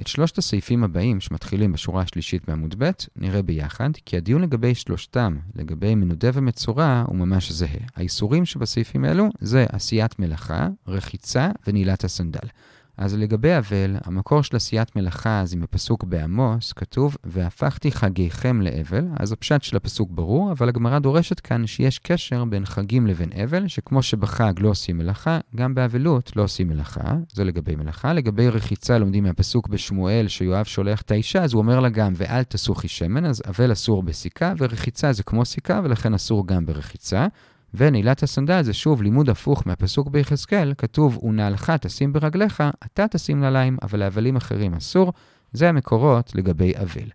את 0.00 0.06
שלושת 0.06 0.38
הסעיפים 0.38 0.84
הבאים, 0.84 1.20
שמתחילים 1.20 1.72
בשורה 1.72 2.02
השלישית 2.02 2.48
בעמוד 2.48 2.74
ב', 2.78 2.90
נראה 3.16 3.42
ביחד, 3.42 3.90
כי 4.04 4.16
הדיון 4.16 4.42
לגבי 4.42 4.74
שלושתם, 4.74 5.36
לגבי 5.54 5.94
מנודה 5.94 6.30
ומצורע, 6.34 7.04
הוא 7.06 7.16
ממש 7.16 7.52
זהה. 7.52 7.86
האיסורים 7.96 8.44
שבסעיפים 8.44 9.04
אלו 9.04 9.28
זה 9.40 9.66
עשיית 9.68 10.18
מלאכה, 10.18 10.68
רחיצה 10.86 11.50
ונעילת 11.66 12.04
הסנדל. 12.04 12.48
אז 12.96 13.14
לגבי 13.14 13.58
אבל, 13.58 13.96
המקור 14.04 14.42
של 14.42 14.56
עשיית 14.56 14.96
מלאכה 14.96 15.42
זה 15.44 15.56
מפסוק 15.56 16.04
בעמוס, 16.04 16.72
כתוב, 16.72 17.16
והפכתי 17.24 17.92
חגיכם 17.92 18.60
לאבל, 18.60 19.04
אז 19.16 19.32
הפשט 19.32 19.62
של 19.62 19.76
הפסוק 19.76 20.10
ברור, 20.10 20.52
אבל 20.52 20.68
הגמרא 20.68 20.98
דורשת 20.98 21.40
כאן 21.40 21.66
שיש 21.66 21.98
קשר 21.98 22.44
בין 22.44 22.66
חגים 22.66 23.06
לבין 23.06 23.30
אבל, 23.44 23.68
שכמו 23.68 24.02
שבחג 24.02 24.52
לא 24.58 24.68
עושים 24.68 24.98
מלאכה, 24.98 25.38
גם 25.56 25.74
באבלות 25.74 26.36
לא 26.36 26.42
עושים 26.42 26.68
מלאכה, 26.68 27.14
זה 27.32 27.44
לגבי 27.44 27.76
מלאכה. 27.76 28.12
לגבי 28.12 28.48
רחיצה 28.48 28.98
לומדים 28.98 29.24
מהפסוק 29.24 29.68
בשמואל, 29.68 30.28
שיואב 30.28 30.64
שולח 30.64 31.00
את 31.02 31.10
האישה, 31.10 31.42
אז 31.42 31.52
הוא 31.52 31.62
אומר 31.62 31.80
לה 31.80 31.88
גם, 31.88 32.12
ואל 32.16 32.42
תסוכי 32.42 32.88
שמן, 32.88 33.24
אז 33.24 33.42
אבל 33.46 33.72
אסור 33.72 34.02
בסיכה, 34.02 34.52
ורחיצה 34.58 35.12
זה 35.12 35.22
כמו 35.22 35.44
סיכה, 35.44 35.80
ולכן 35.84 36.14
אסור 36.14 36.46
גם 36.46 36.66
ברחיצה. 36.66 37.26
ונעילת 37.74 38.22
הסנדל 38.22 38.62
זה 38.62 38.72
שוב 38.72 39.02
לימוד 39.02 39.28
הפוך 39.28 39.66
מהפסוק 39.66 40.08
ביחזקאל, 40.08 40.74
כתוב, 40.78 41.24
ונעלך 41.24 41.72
תשים 41.80 42.12
ברגליך, 42.12 42.62
אתה 42.86 43.08
תשים 43.08 43.40
נעליים, 43.40 43.76
אבל 43.82 43.98
להבלים 43.98 44.36
אחרים 44.36 44.74
אסור. 44.74 45.12
זה 45.52 45.68
המקורות 45.68 46.34
לגבי 46.34 46.72
אבל. 46.76 47.08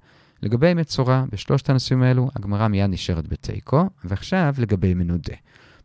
לגבי 0.44 0.74
מצורע, 0.74 1.24
בשלושת 1.32 1.70
הנושאים 1.70 2.04
האלו, 2.04 2.30
הגמרא 2.36 2.68
מיד 2.68 2.90
נשארת 2.90 3.28
בתיקו, 3.28 3.90
ועכשיו 4.04 4.54
לגבי 4.58 4.94
מנודה. 4.94 5.34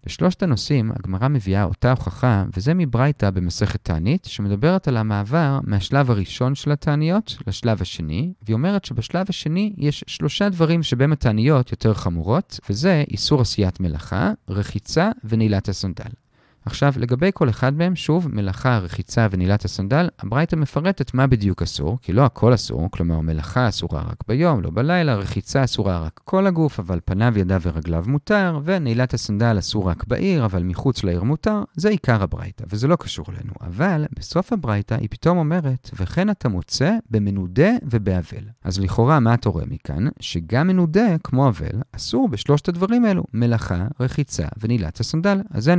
בשלושת 0.06 0.42
הנושאים, 0.42 0.92
הגמרא 0.92 1.28
מביאה 1.28 1.64
אותה 1.64 1.90
הוכחה, 1.90 2.44
וזה 2.56 2.75
מברייתא 2.75 3.30
במסכת 3.30 3.85
תענית, 3.85 4.25
שמדברת 4.25 4.88
על 4.88 4.97
המעבר 4.97 5.61
מהשלב 5.64 6.11
הראשון 6.11 6.54
של 6.54 6.73
התעניות 6.73 7.37
לשלב 7.47 7.82
השני, 7.82 8.32
והיא 8.42 8.54
אומרת 8.54 8.85
שבשלב 8.85 9.26
השני 9.28 9.75
יש 9.76 10.04
שלושה 10.06 10.49
דברים 10.49 10.82
שבהם 10.82 11.12
התעניות 11.12 11.71
יותר 11.71 11.94
חמורות, 11.94 12.61
וזה 12.71 13.04
איסור 13.11 13.40
עשיית 13.40 13.80
מלאכה, 13.80 14.32
רחיצה 14.49 15.11
ונעילת 15.25 15.68
הסנדל. 15.68 16.22
עכשיו, 16.64 16.92
לגבי 16.97 17.31
כל 17.35 17.49
אחד 17.49 17.75
מהם, 17.75 17.97
שוב, 17.97 18.28
מלאכה, 18.33 18.78
רחיצה 18.78 19.26
ונעילת 19.31 19.64
הסנדל, 19.64 20.09
הברייתא 20.21 20.57
מפרטת 20.57 21.14
מה 21.14 21.26
בדיוק 21.26 21.62
אסור, 21.62 21.99
כי 22.02 22.12
לא 22.12 22.25
הכל 22.25 22.54
אסור, 22.54 22.90
כלומר 22.90 23.21
מלאכה 23.21 23.69
אסורה 23.69 24.02
רק 24.02 24.25
ביום, 24.28 24.62
לא 24.62 24.71
בלילה, 24.71 25.14
רחיצה 25.14 25.64
אסורה 25.64 25.99
רק 25.99 26.21
כל 26.25 26.47
הגוף, 26.47 26.81
אבל 26.81 27.00
פניו, 27.04 27.38
ידיו 27.38 27.61
ורגליו 27.62 28.04
מותר, 28.07 28.61
ונעילת 28.64 29.14
הסנדל 29.14 29.57
אסור 29.59 29.90
רק 29.90 30.04
בעיר, 30.07 30.45
אבל 30.45 30.62
מחוץ 30.62 31.04
לעיר 31.04 31.23
מותר, 31.23 31.62
זה 31.76 31.88
עיקר 31.88 32.23
הברייתא, 32.23 32.64
וזה 32.71 32.88
לא 32.88 32.97
קשור 32.97 33.26
אלינו. 33.28 33.52
אבל 33.61 34.04
בסוף 34.19 34.52
הברייתא 34.52 34.95
היא 34.95 35.09
פתאום 35.11 35.38
אומרת, 35.38 35.90
וכן 35.97 36.31
אתה 36.31 36.49
מוצא 36.49 36.97
במנודה 37.11 37.71
ובאבל. 37.83 38.45
אז 38.64 38.81
לכאורה, 38.81 39.21
מה 39.21 39.35
אתה 39.35 39.49
רואה 39.49 39.64
מכאן? 39.66 40.07
שגם 40.21 40.66
מנודה, 40.66 41.19
כמו 41.25 41.49
אבל, 41.49 41.81
אסור 41.97 42.28
בשלושת 42.28 42.69
הדברים 42.69 43.04
האלו, 43.04 43.25
מלאכה, 43.35 43.87
רחיצה 44.00 44.47
ונעילת 44.61 45.00
הסנדל. 45.00 45.40
אז 45.50 45.64
זה 45.64 45.73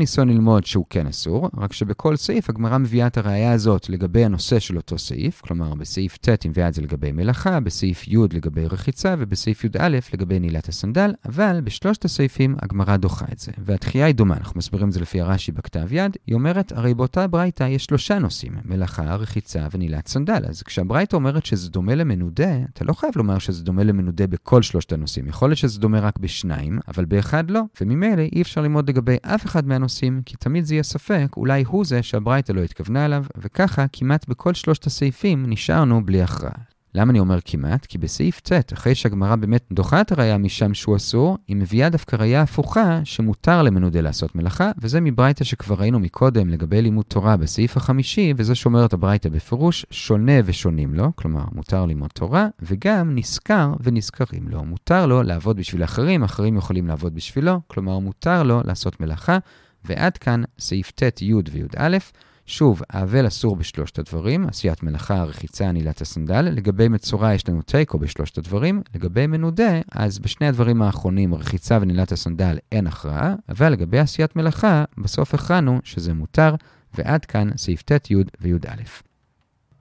שהוא 0.73 0.85
כן 0.89 1.07
אסור, 1.07 1.49
רק 1.57 1.73
שבכל 1.73 2.15
סעיף 2.15 2.49
הגמרא 2.49 2.77
מביאה 2.77 3.07
את 3.07 3.17
הראייה 3.17 3.51
הזאת 3.51 3.89
לגבי 3.89 4.25
הנושא 4.25 4.59
של 4.59 4.77
אותו 4.77 4.97
סעיף, 4.97 5.41
כלומר 5.41 5.75
בסעיף 5.75 6.17
ט' 6.17 6.43
היא 6.43 6.49
מביאה 6.49 6.67
את 6.67 6.73
זה 6.73 6.81
לגבי 6.81 7.11
מלאכה, 7.11 7.59
בסעיף 7.59 8.07
י' 8.07 8.17
לגבי 8.33 8.65
רחיצה 8.65 9.15
ובסעיף 9.19 9.63
י"א 9.63 9.97
לגבי 10.13 10.39
נעילת 10.39 10.69
הסנדל, 10.69 11.13
אבל 11.25 11.61
בשלושת 11.63 12.05
הסעיפים 12.05 12.55
הגמרא 12.61 12.97
דוחה 12.97 13.25
את 13.31 13.39
זה. 13.39 13.51
והתחייה 13.57 14.05
היא 14.05 14.15
דומה, 14.15 14.37
אנחנו 14.37 14.57
מסבירים 14.57 14.87
את 14.87 14.93
זה 14.93 14.99
לפי 14.99 15.21
הרש"י 15.21 15.51
בכתב 15.51 15.87
יד, 15.93 16.17
היא 16.27 16.35
אומרת, 16.35 16.71
הרי 16.71 16.93
באותה 16.93 17.27
ברייתא 17.27 17.63
יש 17.63 17.83
שלושה 17.83 18.19
נושאים, 18.19 18.53
מלאכה, 18.65 19.15
רחיצה 19.15 19.67
ונעילת 19.71 20.07
סנדל. 20.07 20.43
אז 20.49 20.63
כשהברייתא 20.63 21.15
אומרת 21.15 21.45
שזה 21.45 21.69
דומה 21.69 21.95
למנודה, 21.95 22.55
אתה 22.73 22.85
לא 22.85 22.93
חייב 22.93 23.13
לומר 23.15 23.39
שזה 23.39 23.63
דומה 23.63 23.83
למנודה 23.83 24.27
בכל 24.27 24.61
שלושת 24.61 24.93
הנושאים. 24.93 25.27
יכול 25.27 25.49
להיות 25.49 25.57
שזה 25.57 25.79
דומה 25.79 25.99
רק 25.99 26.19
בשניים, 26.19 26.79
אבל 26.87 27.05
באחד 27.05 27.51
לא, 27.51 27.61
וממילא 27.81 28.21
אי 28.21 28.41
אפשר 28.41 28.61
ללמוד 28.61 28.89
לגבי 28.89 29.17
אף 29.21 29.45
אחד 29.45 29.67
מהנושאים, 29.67 30.21
כי 30.25 30.35
תמיד 30.37 30.62
תמיד 30.63 30.67
זה 30.67 30.75
יהיה 30.75 30.83
ספק, 30.83 31.27
אולי 31.37 31.63
הוא 31.67 31.85
זה 31.85 32.03
שהברייתא 32.03 32.51
לא 32.51 32.61
התכוונה 32.61 33.05
אליו, 33.05 33.25
וככה 33.37 33.85
כמעט 33.93 34.27
בכל 34.27 34.53
שלושת 34.53 34.85
הסעיפים 34.85 35.45
נשארנו 35.47 36.05
בלי 36.05 36.21
הכרעה. 36.21 36.51
למה 36.95 37.11
אני 37.11 37.19
אומר 37.19 37.39
כמעט? 37.45 37.85
כי 37.85 37.97
בסעיף 37.97 38.39
ט', 38.39 38.73
אחרי 38.73 38.95
שהגמרא 38.95 39.35
באמת 39.35 39.65
דוחה 39.71 40.01
את 40.01 40.11
הראייה 40.11 40.37
משם 40.37 40.73
שהוא 40.73 40.95
אסור, 40.95 41.37
היא 41.47 41.55
מביאה 41.55 41.89
דווקא 41.89 42.15
ראייה 42.15 42.41
הפוכה 42.41 43.01
שמותר 43.03 43.63
למנודה 43.63 44.01
לעשות 44.01 44.35
מלאכה, 44.35 44.71
וזה 44.77 45.01
מברייתא 45.01 45.43
שכבר 45.43 45.75
ראינו 45.75 45.99
מקודם 45.99 46.49
לגבי 46.49 46.81
לימוד 46.81 47.05
תורה 47.07 47.37
בסעיף 47.37 47.77
החמישי, 47.77 48.33
וזה 48.37 48.55
שאומרת 48.55 48.93
הברייתא 48.93 49.29
בפירוש, 49.29 49.85
שונה 49.91 50.39
ושונים 50.45 50.93
לו, 50.93 51.15
כלומר 51.15 51.43
מותר 51.51 51.85
ללמוד 51.85 52.09
תורה, 52.13 52.47
וגם 52.61 53.15
נשכר 53.15 53.73
ונשכרים 53.83 54.47
לו. 54.47 54.63
מותר 54.63 55.05
לו 55.05 55.23
לעבוד 55.23 55.57
בשביל 55.57 55.83
אחרים, 55.83 56.23
אחרים 56.23 56.57
יכולים 56.57 56.87
לעבוד 56.87 57.15
בשבילו, 57.15 57.61
כלומר 57.67 57.99
מותר 57.99 58.43
לו 58.43 58.61
לעשות 58.65 59.01
מלאכה. 59.01 59.37
ועד 59.85 60.17
כאן 60.17 60.43
סעיף 60.59 60.91
ט', 60.91 61.21
י' 61.21 61.33
וי"א. 61.51 61.97
שוב, 62.45 62.81
האבל 62.89 63.27
אסור 63.27 63.55
בשלושת 63.55 63.99
הדברים, 63.99 64.47
עשיית 64.47 64.83
מלאכה, 64.83 65.23
רחיצה, 65.23 65.71
נעילת 65.71 66.01
הסנדל. 66.01 66.41
לגבי 66.41 66.87
מצורע 66.87 67.33
יש 67.33 67.49
לנו 67.49 67.61
תיקו 67.61 67.99
בשלושת 67.99 68.37
הדברים. 68.37 68.81
לגבי 68.95 69.27
מנודה, 69.27 69.81
אז 69.91 70.19
בשני 70.19 70.47
הדברים 70.47 70.81
האחרונים, 70.81 71.33
רחיצה 71.35 71.77
ונעילת 71.81 72.11
הסנדל, 72.11 72.57
אין 72.71 72.87
הכרעה. 72.87 73.35
אבל 73.49 73.71
לגבי 73.71 73.99
עשיית 73.99 74.35
מלאכה, 74.35 74.83
בסוף 74.97 75.33
הכרענו 75.33 75.79
שזה 75.83 76.13
מותר, 76.13 76.55
ועד 76.93 77.25
כאן 77.25 77.49
סעיף 77.57 77.81
ט', 77.81 78.11
י' 78.11 78.15
וי"א. 78.41 79.12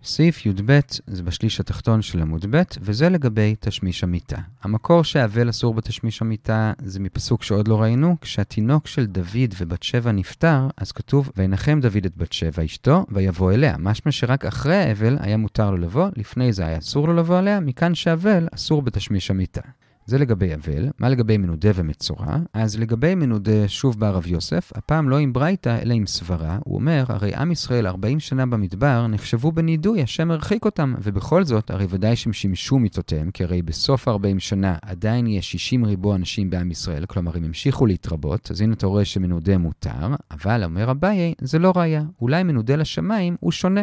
סעיף 0.05 0.47
י"ב 0.47 0.81
זה 1.07 1.23
בשליש 1.23 1.61
התחתון 1.61 2.03
של 2.03 2.23
עמוד 2.23 2.47
ב', 2.51 2.63
וזה 2.81 3.09
לגבי 3.09 3.55
תשמיש 3.61 4.05
המיטה. 4.05 4.37
המקור 4.63 5.05
שהאבל 5.05 5.51
אסור 5.51 5.75
בתשמיש 5.75 6.23
המיטה 6.23 6.73
זה 6.83 7.01
מפסוק 7.01 7.43
שעוד 7.43 7.69
לא 7.69 7.83
ראינו, 7.83 8.17
כשהתינוק 8.21 8.87
של 8.87 9.07
דוד 9.07 9.55
ובת 9.59 9.83
שבע 9.83 10.13
נפטר, 10.13 10.69
אז 10.77 10.93
כתוב, 10.93 11.31
וינחם 11.37 11.81
דוד 11.81 12.07
את 12.07 12.17
בת 12.17 12.33
שבע 12.33 12.65
אשתו, 12.65 13.07
ויבוא 13.09 13.53
אליה. 13.53 13.77
משמע 13.79 14.13
שרק 14.13 14.45
אחרי 14.45 14.77
האבל 14.77 15.17
היה 15.21 15.37
מותר 15.37 15.71
לו 15.71 15.77
לבוא, 15.77 16.09
לפני 16.17 16.53
זה 16.53 16.67
היה 16.67 16.79
אסור 16.79 17.09
לו 17.09 17.15
לבוא 17.15 17.39
אליה, 17.39 17.61
מכאן 17.61 17.95
שהאבל 17.95 18.49
אסור 18.55 18.83
בתשמיש 18.83 19.31
המיטה. 19.31 19.63
זה 20.07 20.19
לגבי 20.19 20.55
אבל. 20.55 20.89
מה 20.99 21.09
לגבי 21.09 21.37
מנודה 21.37 21.71
ומצורע? 21.75 22.37
אז 22.53 22.79
לגבי 22.79 23.15
מנודה, 23.15 23.69
שוב 23.69 24.01
בא 24.01 24.11
רב 24.11 24.27
יוסף, 24.27 24.73
הפעם 24.75 25.09
לא 25.09 25.19
עם 25.19 25.33
ברייתא, 25.33 25.79
אלא 25.83 25.95
עם 25.95 26.07
סברה. 26.07 26.59
הוא 26.65 26.75
אומר, 26.75 27.05
הרי 27.09 27.35
עם 27.35 27.53
ישראל 27.53 27.87
40 27.87 28.21
שנה 28.21 28.47
במדבר 28.47 29.07
נחשבו 29.07 29.53
בנידוי, 29.53 30.03
השם 30.03 30.31
הרחיק 30.31 30.65
אותם, 30.65 30.95
ובכל 31.03 31.45
זאת, 31.45 31.71
הרי 31.71 31.87
ודאי 31.89 32.17
שהם 32.17 32.33
שימשו 32.33 32.79
מיתותיהם, 32.79 33.31
כי 33.31 33.45
הרי 33.45 33.63
בסוף 33.63 34.09
40 34.09 34.41
שנה 34.41 34.77
עדיין 34.83 35.27
יש 35.27 35.53
60 35.53 35.85
ריבוע 35.85 36.17
אנשים 36.17 36.51
בעם 36.51 36.71
ישראל, 36.71 37.07
כלומר, 37.07 37.37
הם 37.37 37.45
המשיכו 37.45 37.87
להתרבות, 37.87 38.51
אז 38.51 38.61
הנה 38.61 38.75
אתה 38.75 38.87
רואה 38.87 39.05
שמנודה 39.05 39.59
מותר, 39.59 40.15
אבל 40.31 40.65
אומר 40.65 40.91
אביי, 40.91 41.35
זה 41.41 41.59
לא 41.59 41.73
ראיה. 41.77 42.03
אולי 42.21 42.43
מנודה 42.43 42.77
לשמיים 42.77 43.37
הוא 43.41 43.53
שונה. 43.53 43.83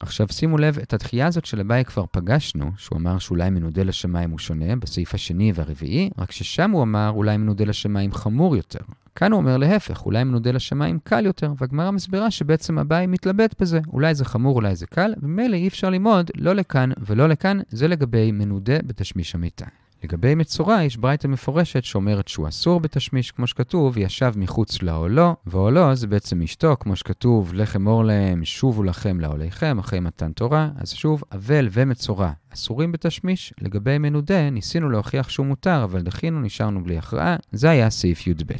עכשיו 0.00 0.26
שימו 0.30 0.58
לב, 0.58 0.78
את 0.78 0.92
התחייה 0.92 1.26
הזאת 1.26 1.44
של 1.44 1.60
אביי 1.60 1.84
כבר 1.84 2.04
פגשנו, 2.10 2.70
שהוא 2.76 2.98
אמר 2.98 3.18
שאולי 3.18 3.50
מנודה 3.50 3.82
לשמיים 3.82 4.30
הוא 4.30 4.38
שונה, 4.38 4.76
בסעיף 4.76 5.14
השני 5.14 5.52
והרביעי, 5.54 6.10
רק 6.18 6.32
ששם 6.32 6.70
הוא 6.70 6.82
אמר 6.82 7.12
אולי 7.14 7.36
מנודה 7.36 7.64
לשמיים 7.64 8.12
חמור 8.12 8.56
יותר. 8.56 8.78
כאן 9.14 9.32
הוא 9.32 9.38
אומר 9.40 9.56
להפך, 9.56 10.06
אולי 10.06 10.24
מנודה 10.24 10.50
לשמיים 10.50 10.98
קל 11.04 11.26
יותר, 11.26 11.52
והגמרא 11.58 11.90
מסבירה 11.90 12.30
שבעצם 12.30 12.78
אביי 12.78 13.06
מתלבט 13.06 13.62
בזה, 13.62 13.80
אולי 13.92 14.14
זה 14.14 14.24
חמור, 14.24 14.56
אולי 14.56 14.76
זה 14.76 14.86
קל, 14.86 15.14
וממילא 15.22 15.56
אי 15.56 15.68
אפשר 15.68 15.90
ללמוד 15.90 16.30
לא 16.36 16.54
לכאן 16.54 16.90
ולא 17.06 17.28
לכאן, 17.28 17.58
זה 17.68 17.88
לגבי 17.88 18.32
מנודה 18.32 18.78
בתשמיש 18.86 19.34
המיטה. 19.34 19.66
לגבי 20.04 20.34
מצורע, 20.34 20.82
יש 20.82 20.96
ברייתא 20.96 21.26
מפורשת 21.26 21.84
שאומרת 21.84 22.28
שהוא 22.28 22.48
אסור 22.48 22.80
בתשמיש, 22.80 23.30
כמו 23.30 23.46
שכתוב, 23.46 23.98
ישב 23.98 24.32
מחוץ 24.36 24.82
לעולו, 24.82 25.36
ועולו 25.46 25.94
זה 25.94 26.06
בעצם 26.06 26.42
אשתו, 26.42 26.76
כמו 26.80 26.96
שכתוב, 26.96 27.54
לחם 27.54 27.86
אור 27.86 28.04
להם, 28.04 28.44
שובו 28.44 28.82
לכם 28.82 29.20
לעוליכם, 29.20 29.78
אחרי 29.78 30.00
מתן 30.00 30.32
תורה. 30.32 30.68
אז 30.76 30.92
שוב, 30.92 31.22
אבל 31.32 31.68
ומצורע 31.72 32.30
אסורים 32.54 32.92
בתשמיש. 32.92 33.54
לגבי 33.60 33.98
מנודה, 33.98 34.50
ניסינו 34.50 34.90
להוכיח 34.90 35.28
שהוא 35.28 35.46
מותר, 35.46 35.84
אבל 35.84 36.02
דחינו, 36.02 36.40
נשארנו 36.40 36.84
בלי 36.84 36.98
הכרעה. 36.98 37.36
זה 37.52 37.70
היה 37.70 37.90
סעיף 37.90 38.26
י"ב. 38.26 38.52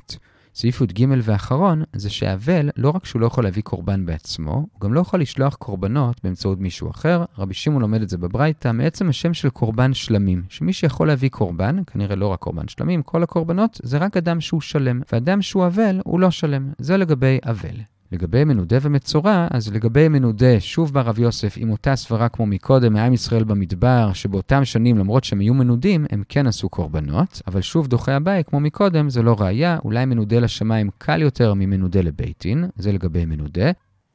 סעיף 0.54 0.80
י"ג 0.80 1.07
ואחרון 1.23 1.83
זה 1.92 2.11
שהאבל, 2.11 2.71
לא 2.76 2.90
רק 2.90 3.04
שהוא 3.04 3.21
לא 3.21 3.26
יכול 3.26 3.45
להביא 3.45 3.62
קורבן 3.62 4.07
בעצמו, 4.07 4.52
הוא 4.52 4.80
גם 4.80 4.95
לא 4.95 5.00
יכול 5.00 5.21
לשלוח 5.21 5.54
קורבנות 5.54 6.21
באמצעות 6.25 6.61
מישהו 6.61 6.90
אחר. 6.90 7.25
רבי 7.38 7.54
שמעון 7.54 7.83
לומד 7.83 8.02
את 8.02 8.09
זה 8.09 8.19
בברייתא 8.19 8.73
מעצם 8.73 9.09
השם 9.09 9.35
של 9.35 9.50
קורבן 9.50 9.95
שלמים, 9.95 10.42
שמי 10.49 10.73
שיכול 10.73 11.09
להביא 11.09 11.28
קורבן, 11.28 11.76
כנראה 11.87 12.16
לא 12.16 12.26
רק 12.26 12.38
קורבן 12.38 12.69
שלמים, 12.69 13.02
כל 13.02 13.23
הקורבנות 13.23 13.80
זה 13.83 13.99
רק 13.99 14.16
אדם 14.16 14.40
שהוא 14.40 14.61
שלם, 14.61 15.00
ואדם 15.12 15.42
שהוא 15.42 15.66
אבל 15.66 16.00
הוא 16.04 16.21
לא 16.21 16.30
שלם. 16.30 16.73
זה 16.78 16.97
לגבי 16.97 17.38
אבל. 17.45 18.00
לגבי 18.12 18.45
מנודה 18.45 18.79
ומצורע, 18.83 19.47
אז 19.50 19.73
לגבי 19.73 20.09
מנודה, 20.09 20.61
שוב 20.61 20.93
בא 20.93 21.00
רב 21.00 21.19
יוסף 21.19 21.55
עם 21.57 21.71
אותה 21.71 21.97
סברה 21.97 22.29
כמו 22.29 22.47
מקודם 22.47 22.93
מעם 22.93 23.12
ישראל 23.12 23.45
במדבר, 23.45 24.12
שבאותם 24.12 24.64
שנים, 24.64 24.99
למרות 24.99 25.25
שהם 25.25 25.40
היו 25.40 25.55
מנודים, 25.55 26.07
הם 26.11 26.23
כן 26.29 26.47
עשו 26.47 26.69
קורבנות, 26.69 27.43
אבל 27.47 27.61
שוב 27.61 27.87
דוחה 27.87 28.17
הבית, 28.17 28.49
כמו 28.49 28.61
מקודם, 28.61 29.11
זה 29.11 29.23
לא 29.23 29.37
ראייה, 29.38 29.79
אולי 29.85 30.05
מנודה 30.05 30.38
לשמיים 30.38 30.90
קל 30.99 31.23
יותר 31.23 31.55
ממנודה 31.55 32.00
לביתין, 32.00 32.64
זה 32.76 32.93
לגבי 32.93 33.25
מנודה. 33.25 33.71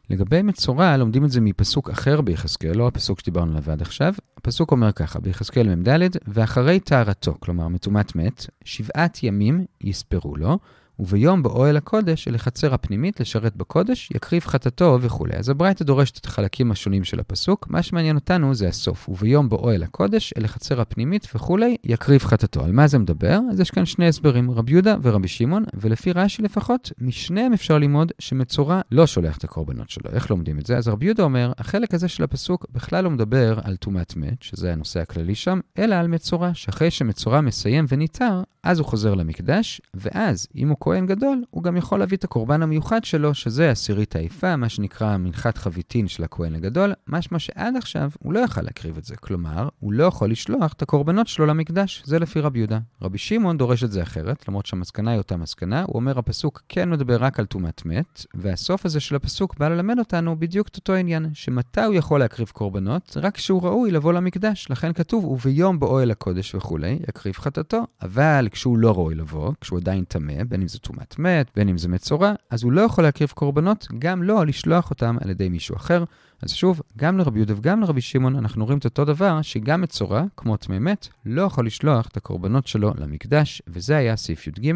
לגבי 0.10 0.42
מצורע, 0.42 0.98
לומדים 0.98 1.26
את 1.26 1.32
זה 1.32 1.42
מפסוק 1.42 1.90
אחר 1.90 2.22
ביחזקאל, 2.22 2.78
לא 2.78 2.88
הפסוק 2.88 3.20
שדיברנו 3.20 3.52
עליו 3.52 3.72
עד 3.72 3.82
עכשיו. 3.82 4.14
הפסוק 4.38 4.72
אומר 4.72 4.92
ככה, 4.92 5.20
ביחזקאל 5.20 5.76
מ"ד, 5.76 6.00
ואחרי 6.28 6.80
טהרתו, 6.80 7.36
כלומר 7.40 7.68
מטומאת 7.68 8.16
מת, 8.16 8.46
שבעת 8.64 9.24
ימים 9.24 9.66
יספרו 9.82 10.36
לו, 10.36 10.60
וביום 11.00 11.44
באוהל 11.44 11.78
הקודש, 11.78 12.28
אל 12.28 12.36
החצר 12.36 12.74
הפנימית, 12.74 13.20
לשרת 13.20 13.56
בקודש, 13.56 14.10
יקריב 14.16 14.44
חטאתו 14.46 14.98
וכולי. 15.02 15.34
אז 15.38 15.50
הברייתא 15.50 15.84
דורשת 15.84 16.18
את 16.18 16.26
החלקים 16.26 16.72
השונים 16.72 17.04
של 17.04 17.20
הפסוק, 17.20 17.68
מה 17.70 17.84
שמעניין 17.84 18.16
אותנו 18.16 18.56
זה 18.56 18.68
הסוף. 18.68 19.10
וביום 19.10 19.50
באוהל 19.50 19.84
הקודש, 19.84 20.34
אל 20.38 20.46
החצר 20.46 20.82
הפנימית 20.82 21.28
וכולי, 21.36 21.78
יקריב 21.84 22.24
חטאתו. 22.24 22.64
על 22.64 22.72
מה 22.72 22.88
זה 22.88 23.00
מדבר? 23.00 23.40
אז 23.52 23.60
יש 23.60 23.72
כאן 23.72 23.86
שני 23.86 24.08
הסברים, 24.08 24.52
רבי 24.52 24.72
יהודה 24.72 24.96
ורבי 25.02 25.28
שמעון, 25.28 25.64
ולפי 25.74 26.12
רש"י 26.12 26.42
לפחות, 26.42 26.92
משניהם 27.02 27.54
אפשר 27.54 27.78
ללמוד 27.78 28.12
שמצורע 28.20 28.82
לא 28.92 29.08
שולח 29.08 29.38
את 29.38 29.44
הקורבנות 29.44 29.90
שלו. 29.90 30.12
איך 30.12 30.30
לומדים 30.32 30.60
את 30.60 30.66
זה? 30.66 30.78
אז 30.78 30.88
רבי 30.88 31.06
יהודה 31.06 31.24
אומר, 31.24 31.52
החלק 31.58 31.94
הזה 31.94 32.08
של 32.08 32.24
הפסוק 32.24 32.66
בכלל 32.72 33.04
לא 33.04 33.10
מדבר 33.10 33.60
על 33.64 33.76
טומאת 33.76 34.16
מת, 34.16 34.44
שזה 34.44 34.74
הנושא 34.74 35.00
הכללי 35.00 35.36
שם, 35.36 35.60
אלא 35.78 35.96
על 35.96 36.08
מצורע, 36.08 36.52
שאחרי 36.54 36.92
שמצורע 36.92 37.42
מסיים 37.42 37.86
וניתר, 37.90 38.42
אז 38.64 38.80
הוא 38.80 38.88
חוזר 38.88 39.14
למקדש, 39.14 39.82
ואז, 39.94 40.48
אם 40.56 40.70
הוא 40.70 40.78
כהן 40.86 41.06
גדול, 41.06 41.44
הוא 41.50 41.64
גם 41.64 41.78
יכול 41.78 42.00
להביא 42.00 42.18
את 42.18 42.24
הקורבן 42.24 42.64
המיוחד 42.64 43.04
שלו, 43.04 43.34
שזה 43.34 43.72
עשירית 43.72 44.16
העיפה, 44.16 44.56
מה 44.56 44.70
שנקרא 44.70 45.18
מנחת 45.18 45.58
חביתין 45.58 46.08
של 46.08 46.24
הכהן 46.24 46.56
הגדול, 46.56 46.94
משמע 47.08 47.40
שעד 47.40 47.76
עכשיו 47.76 48.10
הוא 48.20 48.34
לא 48.34 48.40
יכל 48.40 48.62
להקריב 48.62 48.98
את 48.98 49.06
זה. 49.06 49.16
כלומר, 49.16 49.70
הוא 49.80 49.94
לא 49.94 50.04
יכול 50.04 50.32
לשלוח 50.32 50.74
את 50.74 50.82
הקורבנות 50.82 51.28
שלו 51.28 51.46
למקדש. 51.46 52.04
זה 52.06 52.20
לפי 52.20 52.40
רבי 52.40 52.60
יהודה. 52.60 52.80
רבי 53.02 53.18
שמעון 53.18 53.58
דורש 53.58 53.84
את 53.84 53.92
זה 53.92 54.04
אחרת, 54.04 54.48
למרות 54.48 54.66
שהמסקנה 54.66 55.12
היא 55.12 55.18
אותה 55.18 55.38
מסקנה. 55.38 55.84
הוא 55.84 55.96
אומר, 55.96 56.20
הפסוק 56.20 56.62
כן 56.70 56.90
מדבר 56.90 57.24
רק 57.24 57.40
על 57.40 57.46
טומאת 57.46 57.86
מת, 57.86 58.26
והסוף 58.34 58.86
הזה 58.86 59.00
של 59.00 59.16
הפסוק 59.16 59.58
בא 59.58 59.68
ללמד 59.68 60.00
אותנו 60.00 60.40
בדיוק 60.40 60.68
את 60.68 60.76
אותו 60.76 60.94
עניין, 60.94 61.30
שמתי 61.34 61.84
הוא 61.84 61.94
יכול 61.94 62.20
להקריב 62.20 62.50
קורבנות? 62.54 63.18
רק 63.22 63.36
כשהוא 63.36 63.64
ראוי 63.64 63.92
לבוא 63.92 64.14
למקדש. 64.14 64.68
לכן 64.70 64.94
כתוב, 64.94 65.26
וביום 65.26 65.80
באוהל 65.80 66.12
הקודש 66.12 66.56
וכולי, 66.56 67.00
יקריב 67.10 67.36
חטאתו. 67.36 67.84
אבל 68.02 68.48
כשהוא 68.52 68.78
לא 68.78 68.92
ראוי 68.92 69.16
לבוא, 69.16 69.54
כשהוא 69.62 69.80
עדיין 69.80 70.04
טמא, 70.04 70.44
בין 70.44 70.62
אם 70.62 70.68
זה 70.68 70.75
טומאת 70.78 71.20
מת, 71.20 71.52
בין 71.56 71.70
אם 71.70 71.78
זה 71.78 71.88
מצורע, 71.88 72.34
אז 72.50 72.64
הוא 72.64 72.72
לא 72.72 72.82
יכול 72.82 73.04
להקריב 73.04 73.30
קורבנות, 73.30 73.88
גם 74.00 74.24
לא 74.24 74.46
לשלוח 74.46 74.90
אותם 74.90 75.18
על 75.22 75.30
ידי 75.30 75.50
מישהו 75.50 75.76
אחר. 75.76 76.04
אז 76.42 76.52
שוב, 76.52 76.82
גם 76.98 77.18
לרבי 77.18 77.40
יהודה 77.40 77.54
וגם 77.58 77.82
לרבי 77.82 78.02
שמעון 78.02 78.36
אנחנו 78.36 78.66
רואים 78.66 78.78
את 78.78 78.86
אותו 78.86 79.06
דבר, 79.06 79.42
שגם 79.42 79.82
מצורע, 79.82 80.24
כמו 80.38 80.58
טמא 80.58 80.80
מת, 80.80 81.08
לא 81.26 81.42
יכול 81.42 81.66
לשלוח 81.66 82.08
את 82.08 82.18
הקורבנות 82.18 82.68
שלו 82.68 82.92
למקדש, 82.98 83.62
וזה 83.68 83.98
היה 83.98 84.16
סעיף 84.16 84.48
י"ג. 84.48 84.74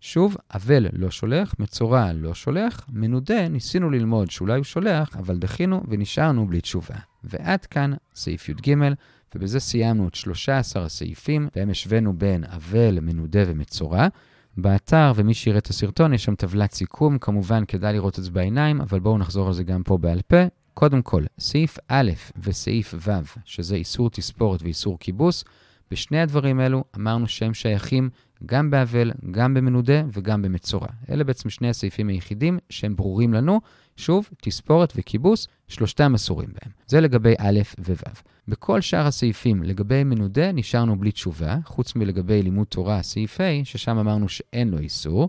שוב, 0.00 0.36
אבל 0.54 0.86
לא 0.92 1.10
שולח, 1.10 1.54
מצורע 1.58 2.12
לא 2.12 2.34
שולח, 2.34 2.86
מנודה 2.92 3.48
ניסינו 3.48 3.90
ללמוד 3.90 4.30
שאולי 4.30 4.56
הוא 4.56 4.64
שולח, 4.64 5.16
אבל 5.16 5.38
דחינו 5.38 5.82
ונשארנו 5.88 6.46
בלי 6.46 6.60
תשובה. 6.60 6.96
ועד 7.24 7.66
כאן 7.66 7.92
סעיף 8.14 8.48
י"ג. 8.48 8.74
ובזה 9.34 9.60
סיימנו 9.60 10.08
את 10.08 10.14
13 10.14 10.84
הסעיפים, 10.84 11.48
בהם 11.54 11.70
השווינו 11.70 12.12
בין 12.18 12.44
אבל, 12.44 12.98
מנודה 13.00 13.40
ומצורע. 13.46 14.08
באתר, 14.56 15.12
ומי 15.16 15.34
שיראה 15.34 15.58
את 15.58 15.66
הסרטון, 15.66 16.14
יש 16.14 16.24
שם 16.24 16.34
טבלת 16.34 16.72
סיכום, 16.72 17.18
כמובן 17.18 17.64
כדאי 17.64 17.92
לראות 17.92 18.18
את 18.18 18.24
זה 18.24 18.30
בעיניים, 18.30 18.80
אבל 18.80 19.00
בואו 19.00 19.18
נחזור 19.18 19.46
על 19.46 19.52
זה 19.52 19.64
גם 19.64 19.82
פה 19.82 19.98
בעל 19.98 20.20
פה. 20.26 20.36
קודם 20.74 21.02
כל, 21.02 21.24
סעיף 21.38 21.78
א' 21.88 22.10
וסעיף 22.36 22.94
ו', 23.06 23.10
שזה 23.44 23.76
איסור 23.76 24.10
תספורת 24.10 24.62
ואיסור 24.62 24.98
כיבוס, 24.98 25.44
בשני 25.90 26.20
הדברים 26.20 26.60
האלו 26.60 26.84
אמרנו 26.96 27.26
שהם 27.26 27.54
שייכים 27.54 28.10
גם 28.46 28.70
באבל, 28.70 29.12
גם 29.30 29.54
במנודה 29.54 30.02
וגם 30.12 30.42
במצורע. 30.42 30.88
אלה 31.10 31.24
בעצם 31.24 31.50
שני 31.50 31.68
הסעיפים 31.68 32.08
היחידים 32.08 32.58
שהם 32.70 32.96
ברורים 32.96 33.34
לנו. 33.34 33.60
שוב, 33.96 34.28
תספורת 34.42 34.92
וכיבוס, 34.96 35.48
שלושתם 35.72 36.14
אסורים 36.14 36.48
בהם. 36.48 36.72
זה 36.86 37.00
לגבי 37.00 37.34
א' 37.38 37.60
וו'. 37.78 37.94
בכל 38.48 38.80
שאר 38.80 39.06
הסעיפים 39.06 39.62
לגבי 39.62 40.04
מנודה 40.04 40.52
נשארנו 40.52 40.98
בלי 40.98 41.12
תשובה, 41.12 41.56
חוץ 41.64 41.96
מלגבי 41.96 42.42
לימוד 42.42 42.66
תורה, 42.66 43.02
סעיף 43.02 43.40
ה', 43.40 43.64
ששם 43.64 43.98
אמרנו 43.98 44.28
שאין 44.28 44.68
לו 44.68 44.78
איסור. 44.78 45.28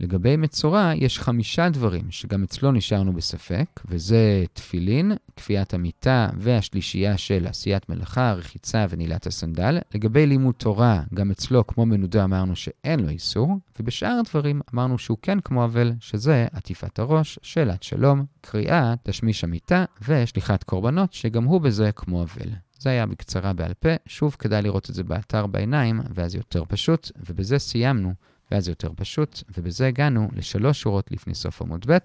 לגבי 0.00 0.36
מצורע, 0.36 0.92
יש 0.96 1.18
חמישה 1.18 1.68
דברים 1.68 2.10
שגם 2.10 2.42
אצלו 2.42 2.72
נשארנו 2.72 3.12
בספק, 3.12 3.80
וזה 3.88 4.44
תפילין, 4.52 5.12
כפיית 5.36 5.74
המיטה 5.74 6.28
והשלישייה 6.38 7.18
של 7.18 7.46
עשיית 7.46 7.88
מלאכה, 7.88 8.32
רחיצה 8.32 8.86
ונעילת 8.90 9.26
הסנדל. 9.26 9.78
לגבי 9.94 10.26
לימוד 10.26 10.54
תורה, 10.54 11.02
גם 11.14 11.30
אצלו, 11.30 11.66
כמו 11.66 11.86
מנודה, 11.86 12.24
אמרנו 12.24 12.56
שאין 12.56 13.00
לו 13.00 13.08
איסור, 13.08 13.58
ובשאר 13.80 14.20
הדברים 14.20 14.60
אמרנו 14.74 14.98
שהוא 14.98 15.18
כן 15.22 15.40
כמו 15.40 15.64
אבל, 15.64 15.92
שזה 16.00 16.46
עטיפת 16.52 16.98
הראש, 16.98 17.38
שאלת 17.42 17.82
שלום, 17.82 18.24
קריאה, 18.40 18.94
תשמיש 19.02 19.44
המיטה 19.44 19.84
ושליחת 20.08 20.62
קורבנות, 20.62 21.12
שגם 21.12 21.44
הוא 21.44 21.60
בזה 21.60 21.92
כמו 21.92 22.22
אבל. 22.22 22.50
זה 22.78 22.90
היה 22.90 23.06
בקצרה 23.06 23.52
בעל 23.52 23.74
פה, 23.74 23.88
שוב 24.06 24.36
כדאי 24.38 24.62
לראות 24.62 24.90
את 24.90 24.94
זה 24.94 25.04
באתר 25.04 25.46
בעיניים, 25.46 26.00
ואז 26.14 26.34
יותר 26.34 26.62
פשוט, 26.68 27.10
ובזה 27.28 27.58
סיימנו. 27.58 28.14
ואז 28.50 28.64
זה 28.64 28.70
יותר 28.70 28.90
פשוט, 28.96 29.42
ובזה 29.58 29.86
הגענו 29.86 30.28
לשלוש 30.32 30.80
שורות 30.80 31.10
לפני 31.10 31.34
סוף 31.34 31.62
עמוד 31.62 31.84
ב'. 31.88 31.98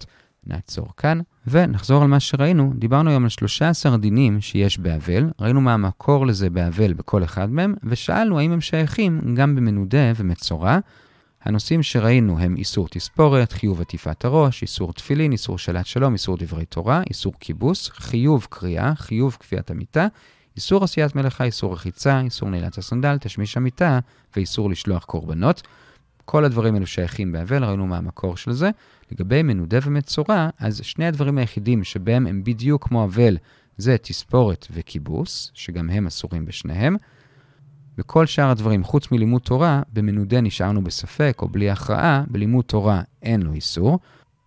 נעצור 0.46 0.86
כאן, 0.96 1.20
ונחזור 1.46 2.02
על 2.02 2.08
מה 2.08 2.20
שראינו. 2.20 2.72
דיברנו 2.74 3.10
היום 3.10 3.22
על 3.22 3.28
13 3.28 3.96
דינים 3.96 4.40
שיש 4.40 4.78
באבל, 4.78 5.30
ראינו 5.40 5.60
מה 5.60 5.74
המקור 5.74 6.26
לזה 6.26 6.50
באבל 6.50 6.92
בכל 6.92 7.24
אחד 7.24 7.50
מהם, 7.50 7.74
ושאלנו 7.84 8.38
האם 8.38 8.52
הם 8.52 8.60
שייכים 8.60 9.34
גם 9.34 9.56
במנודה 9.56 10.12
ומצורע. 10.16 10.78
הנושאים 11.44 11.82
שראינו 11.82 12.38
הם 12.38 12.56
איסור 12.56 12.88
תספורת, 12.88 13.52
חיוב 13.52 13.80
עטיפת 13.80 14.24
הראש, 14.24 14.62
איסור 14.62 14.92
תפילין, 14.92 15.32
איסור 15.32 15.58
שלט 15.58 15.86
שלום, 15.86 16.12
איסור 16.12 16.36
דברי 16.36 16.64
תורה, 16.64 17.02
איסור 17.08 17.32
כיבוס, 17.40 17.88
חיוב 17.88 18.46
קריאה, 18.50 18.94
חיוב 18.94 19.36
כפיית 19.40 19.70
המיטה, 19.70 20.06
איסור 20.56 20.84
עשיית 20.84 21.14
מלאכה, 21.14 21.44
איסור 21.44 21.72
רחיצה, 21.72 22.20
איסור 22.20 22.50
נעילת 22.50 22.78
הסנדל, 22.78 23.18
תשמיש 23.18 23.56
המיטה 23.56 23.98
ואיסור 24.36 24.70
לשלוח 24.70 25.04
קורבנות. 25.04 25.62
כל 26.24 26.44
הדברים 26.44 26.74
האלו 26.74 26.86
שייכים 26.86 27.32
באבל, 27.32 27.64
ראינו 27.64 27.86
מה 27.86 27.96
המקור 27.96 28.36
של 28.36 28.52
זה. 28.52 28.70
לגבי 29.12 29.42
מנודה 29.42 29.78
ומצורע, 29.82 30.48
אז 30.58 30.80
שני 30.82 31.06
הדברים 31.06 31.38
היחידים 31.38 31.84
שבהם 31.84 32.26
הם 32.26 32.44
בדיוק 32.44 32.88
כמו 32.88 33.04
אבל, 33.04 33.36
זה 33.76 33.96
תספורת 33.98 34.66
וכיבוס, 34.70 35.50
שגם 35.54 35.90
הם 35.90 36.06
אסורים 36.06 36.44
בשניהם. 36.44 36.96
בכל 37.96 38.26
שאר 38.26 38.50
הדברים, 38.50 38.84
חוץ 38.84 39.12
מלימוד 39.12 39.42
תורה, 39.42 39.82
במנודה 39.92 40.40
נשארנו 40.40 40.84
בספק 40.84 41.38
או 41.42 41.48
בלי 41.48 41.70
הכרעה, 41.70 42.24
בלימוד 42.28 42.64
תורה 42.64 43.02
אין 43.22 43.42
לו 43.42 43.52
איסור. 43.52 43.98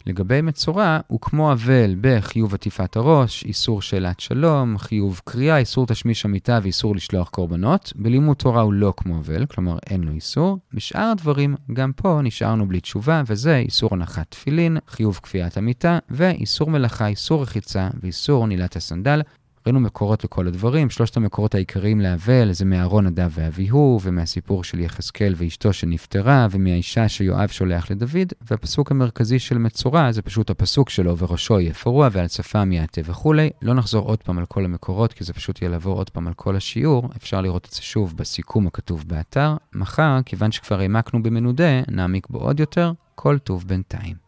לגבי 0.07 0.41
מצורע, 0.41 0.99
הוא 1.07 1.21
כמו 1.21 1.51
אבל 1.51 1.95
בחיוב 2.01 2.53
עטיפת 2.53 2.95
הראש, 2.95 3.45
איסור 3.45 3.81
שאלת 3.81 4.19
שלום, 4.19 4.77
חיוב 4.77 5.21
קריאה, 5.25 5.57
איסור 5.57 5.85
תשמיש 5.87 6.25
המיטה 6.25 6.59
ואיסור 6.63 6.95
לשלוח 6.95 7.29
קורבנות. 7.29 7.93
בלימוד 7.95 8.37
תורה 8.37 8.61
הוא 8.61 8.73
לא 8.73 8.93
כמו 8.97 9.17
אבל, 9.17 9.45
כלומר 9.45 9.77
אין 9.89 10.03
לו 10.03 10.11
איסור. 10.11 10.57
בשאר 10.73 11.11
הדברים, 11.11 11.55
גם 11.73 11.91
פה 11.95 12.19
נשארנו 12.23 12.67
בלי 12.67 12.79
תשובה, 12.79 13.23
וזה 13.27 13.57
איסור 13.57 13.89
הנחת 13.93 14.25
תפילין, 14.29 14.77
חיוב 14.87 15.19
כפיית 15.23 15.57
המיטה, 15.57 15.99
ואיסור 16.09 16.69
מלאכה, 16.69 17.07
איסור 17.07 17.41
רחיצה 17.41 17.89
ואיסור 18.01 18.47
נעילת 18.47 18.75
הסנדל. 18.75 19.21
ראינו 19.67 19.79
מקורות 19.79 20.23
לכל 20.23 20.47
הדברים, 20.47 20.89
שלושת 20.89 21.17
המקורות 21.17 21.55
העיקריים 21.55 22.01
לאבל 22.01 22.51
זה 22.51 22.65
מאהרון 22.65 23.07
נדב 23.07 23.29
ואביהו, 23.33 23.99
ומהסיפור 24.03 24.63
של 24.63 24.79
יחזקאל 24.79 25.33
ואשתו 25.37 25.73
שנפטרה, 25.73 26.47
ומהאישה 26.51 27.09
שיואב 27.09 27.49
שולח 27.49 27.91
לדוד, 27.91 28.33
והפסוק 28.41 28.91
המרכזי 28.91 29.39
של 29.39 29.57
מצורע 29.57 30.11
זה 30.11 30.21
פשוט 30.21 30.49
הפסוק 30.49 30.89
שלו, 30.89 31.17
וראשו 31.17 31.59
יהיה 31.59 31.73
פרוע 31.73 32.09
ועל 32.11 32.27
שפם 32.27 32.71
יעטה 32.71 33.01
וכולי. 33.05 33.49
לא 33.61 33.73
נחזור 33.73 34.07
עוד 34.07 34.23
פעם 34.23 34.37
על 34.37 34.45
כל 34.45 34.65
המקורות, 34.65 35.13
כי 35.13 35.23
זה 35.23 35.33
פשוט 35.33 35.61
יהיה 35.61 35.69
לעבור 35.69 35.97
עוד 35.97 36.09
פעם 36.09 36.27
על 36.27 36.33
כל 36.33 36.55
השיעור, 36.55 37.09
אפשר 37.17 37.41
לראות 37.41 37.65
את 37.65 37.71
זה 37.71 37.81
שוב 37.81 38.17
בסיכום 38.17 38.67
הכתוב 38.67 39.03
באתר. 39.07 39.55
מחר, 39.75 40.19
כיוון 40.25 40.51
שכבר 40.51 40.79
העמקנו 40.79 41.23
במנודה, 41.23 41.81
נעמיק 41.87 42.27
בו 42.29 42.39
עוד 42.39 42.59
יותר, 42.59 42.91
כל 43.15 43.37
טוב 43.37 43.63
בינתיים. 43.67 44.26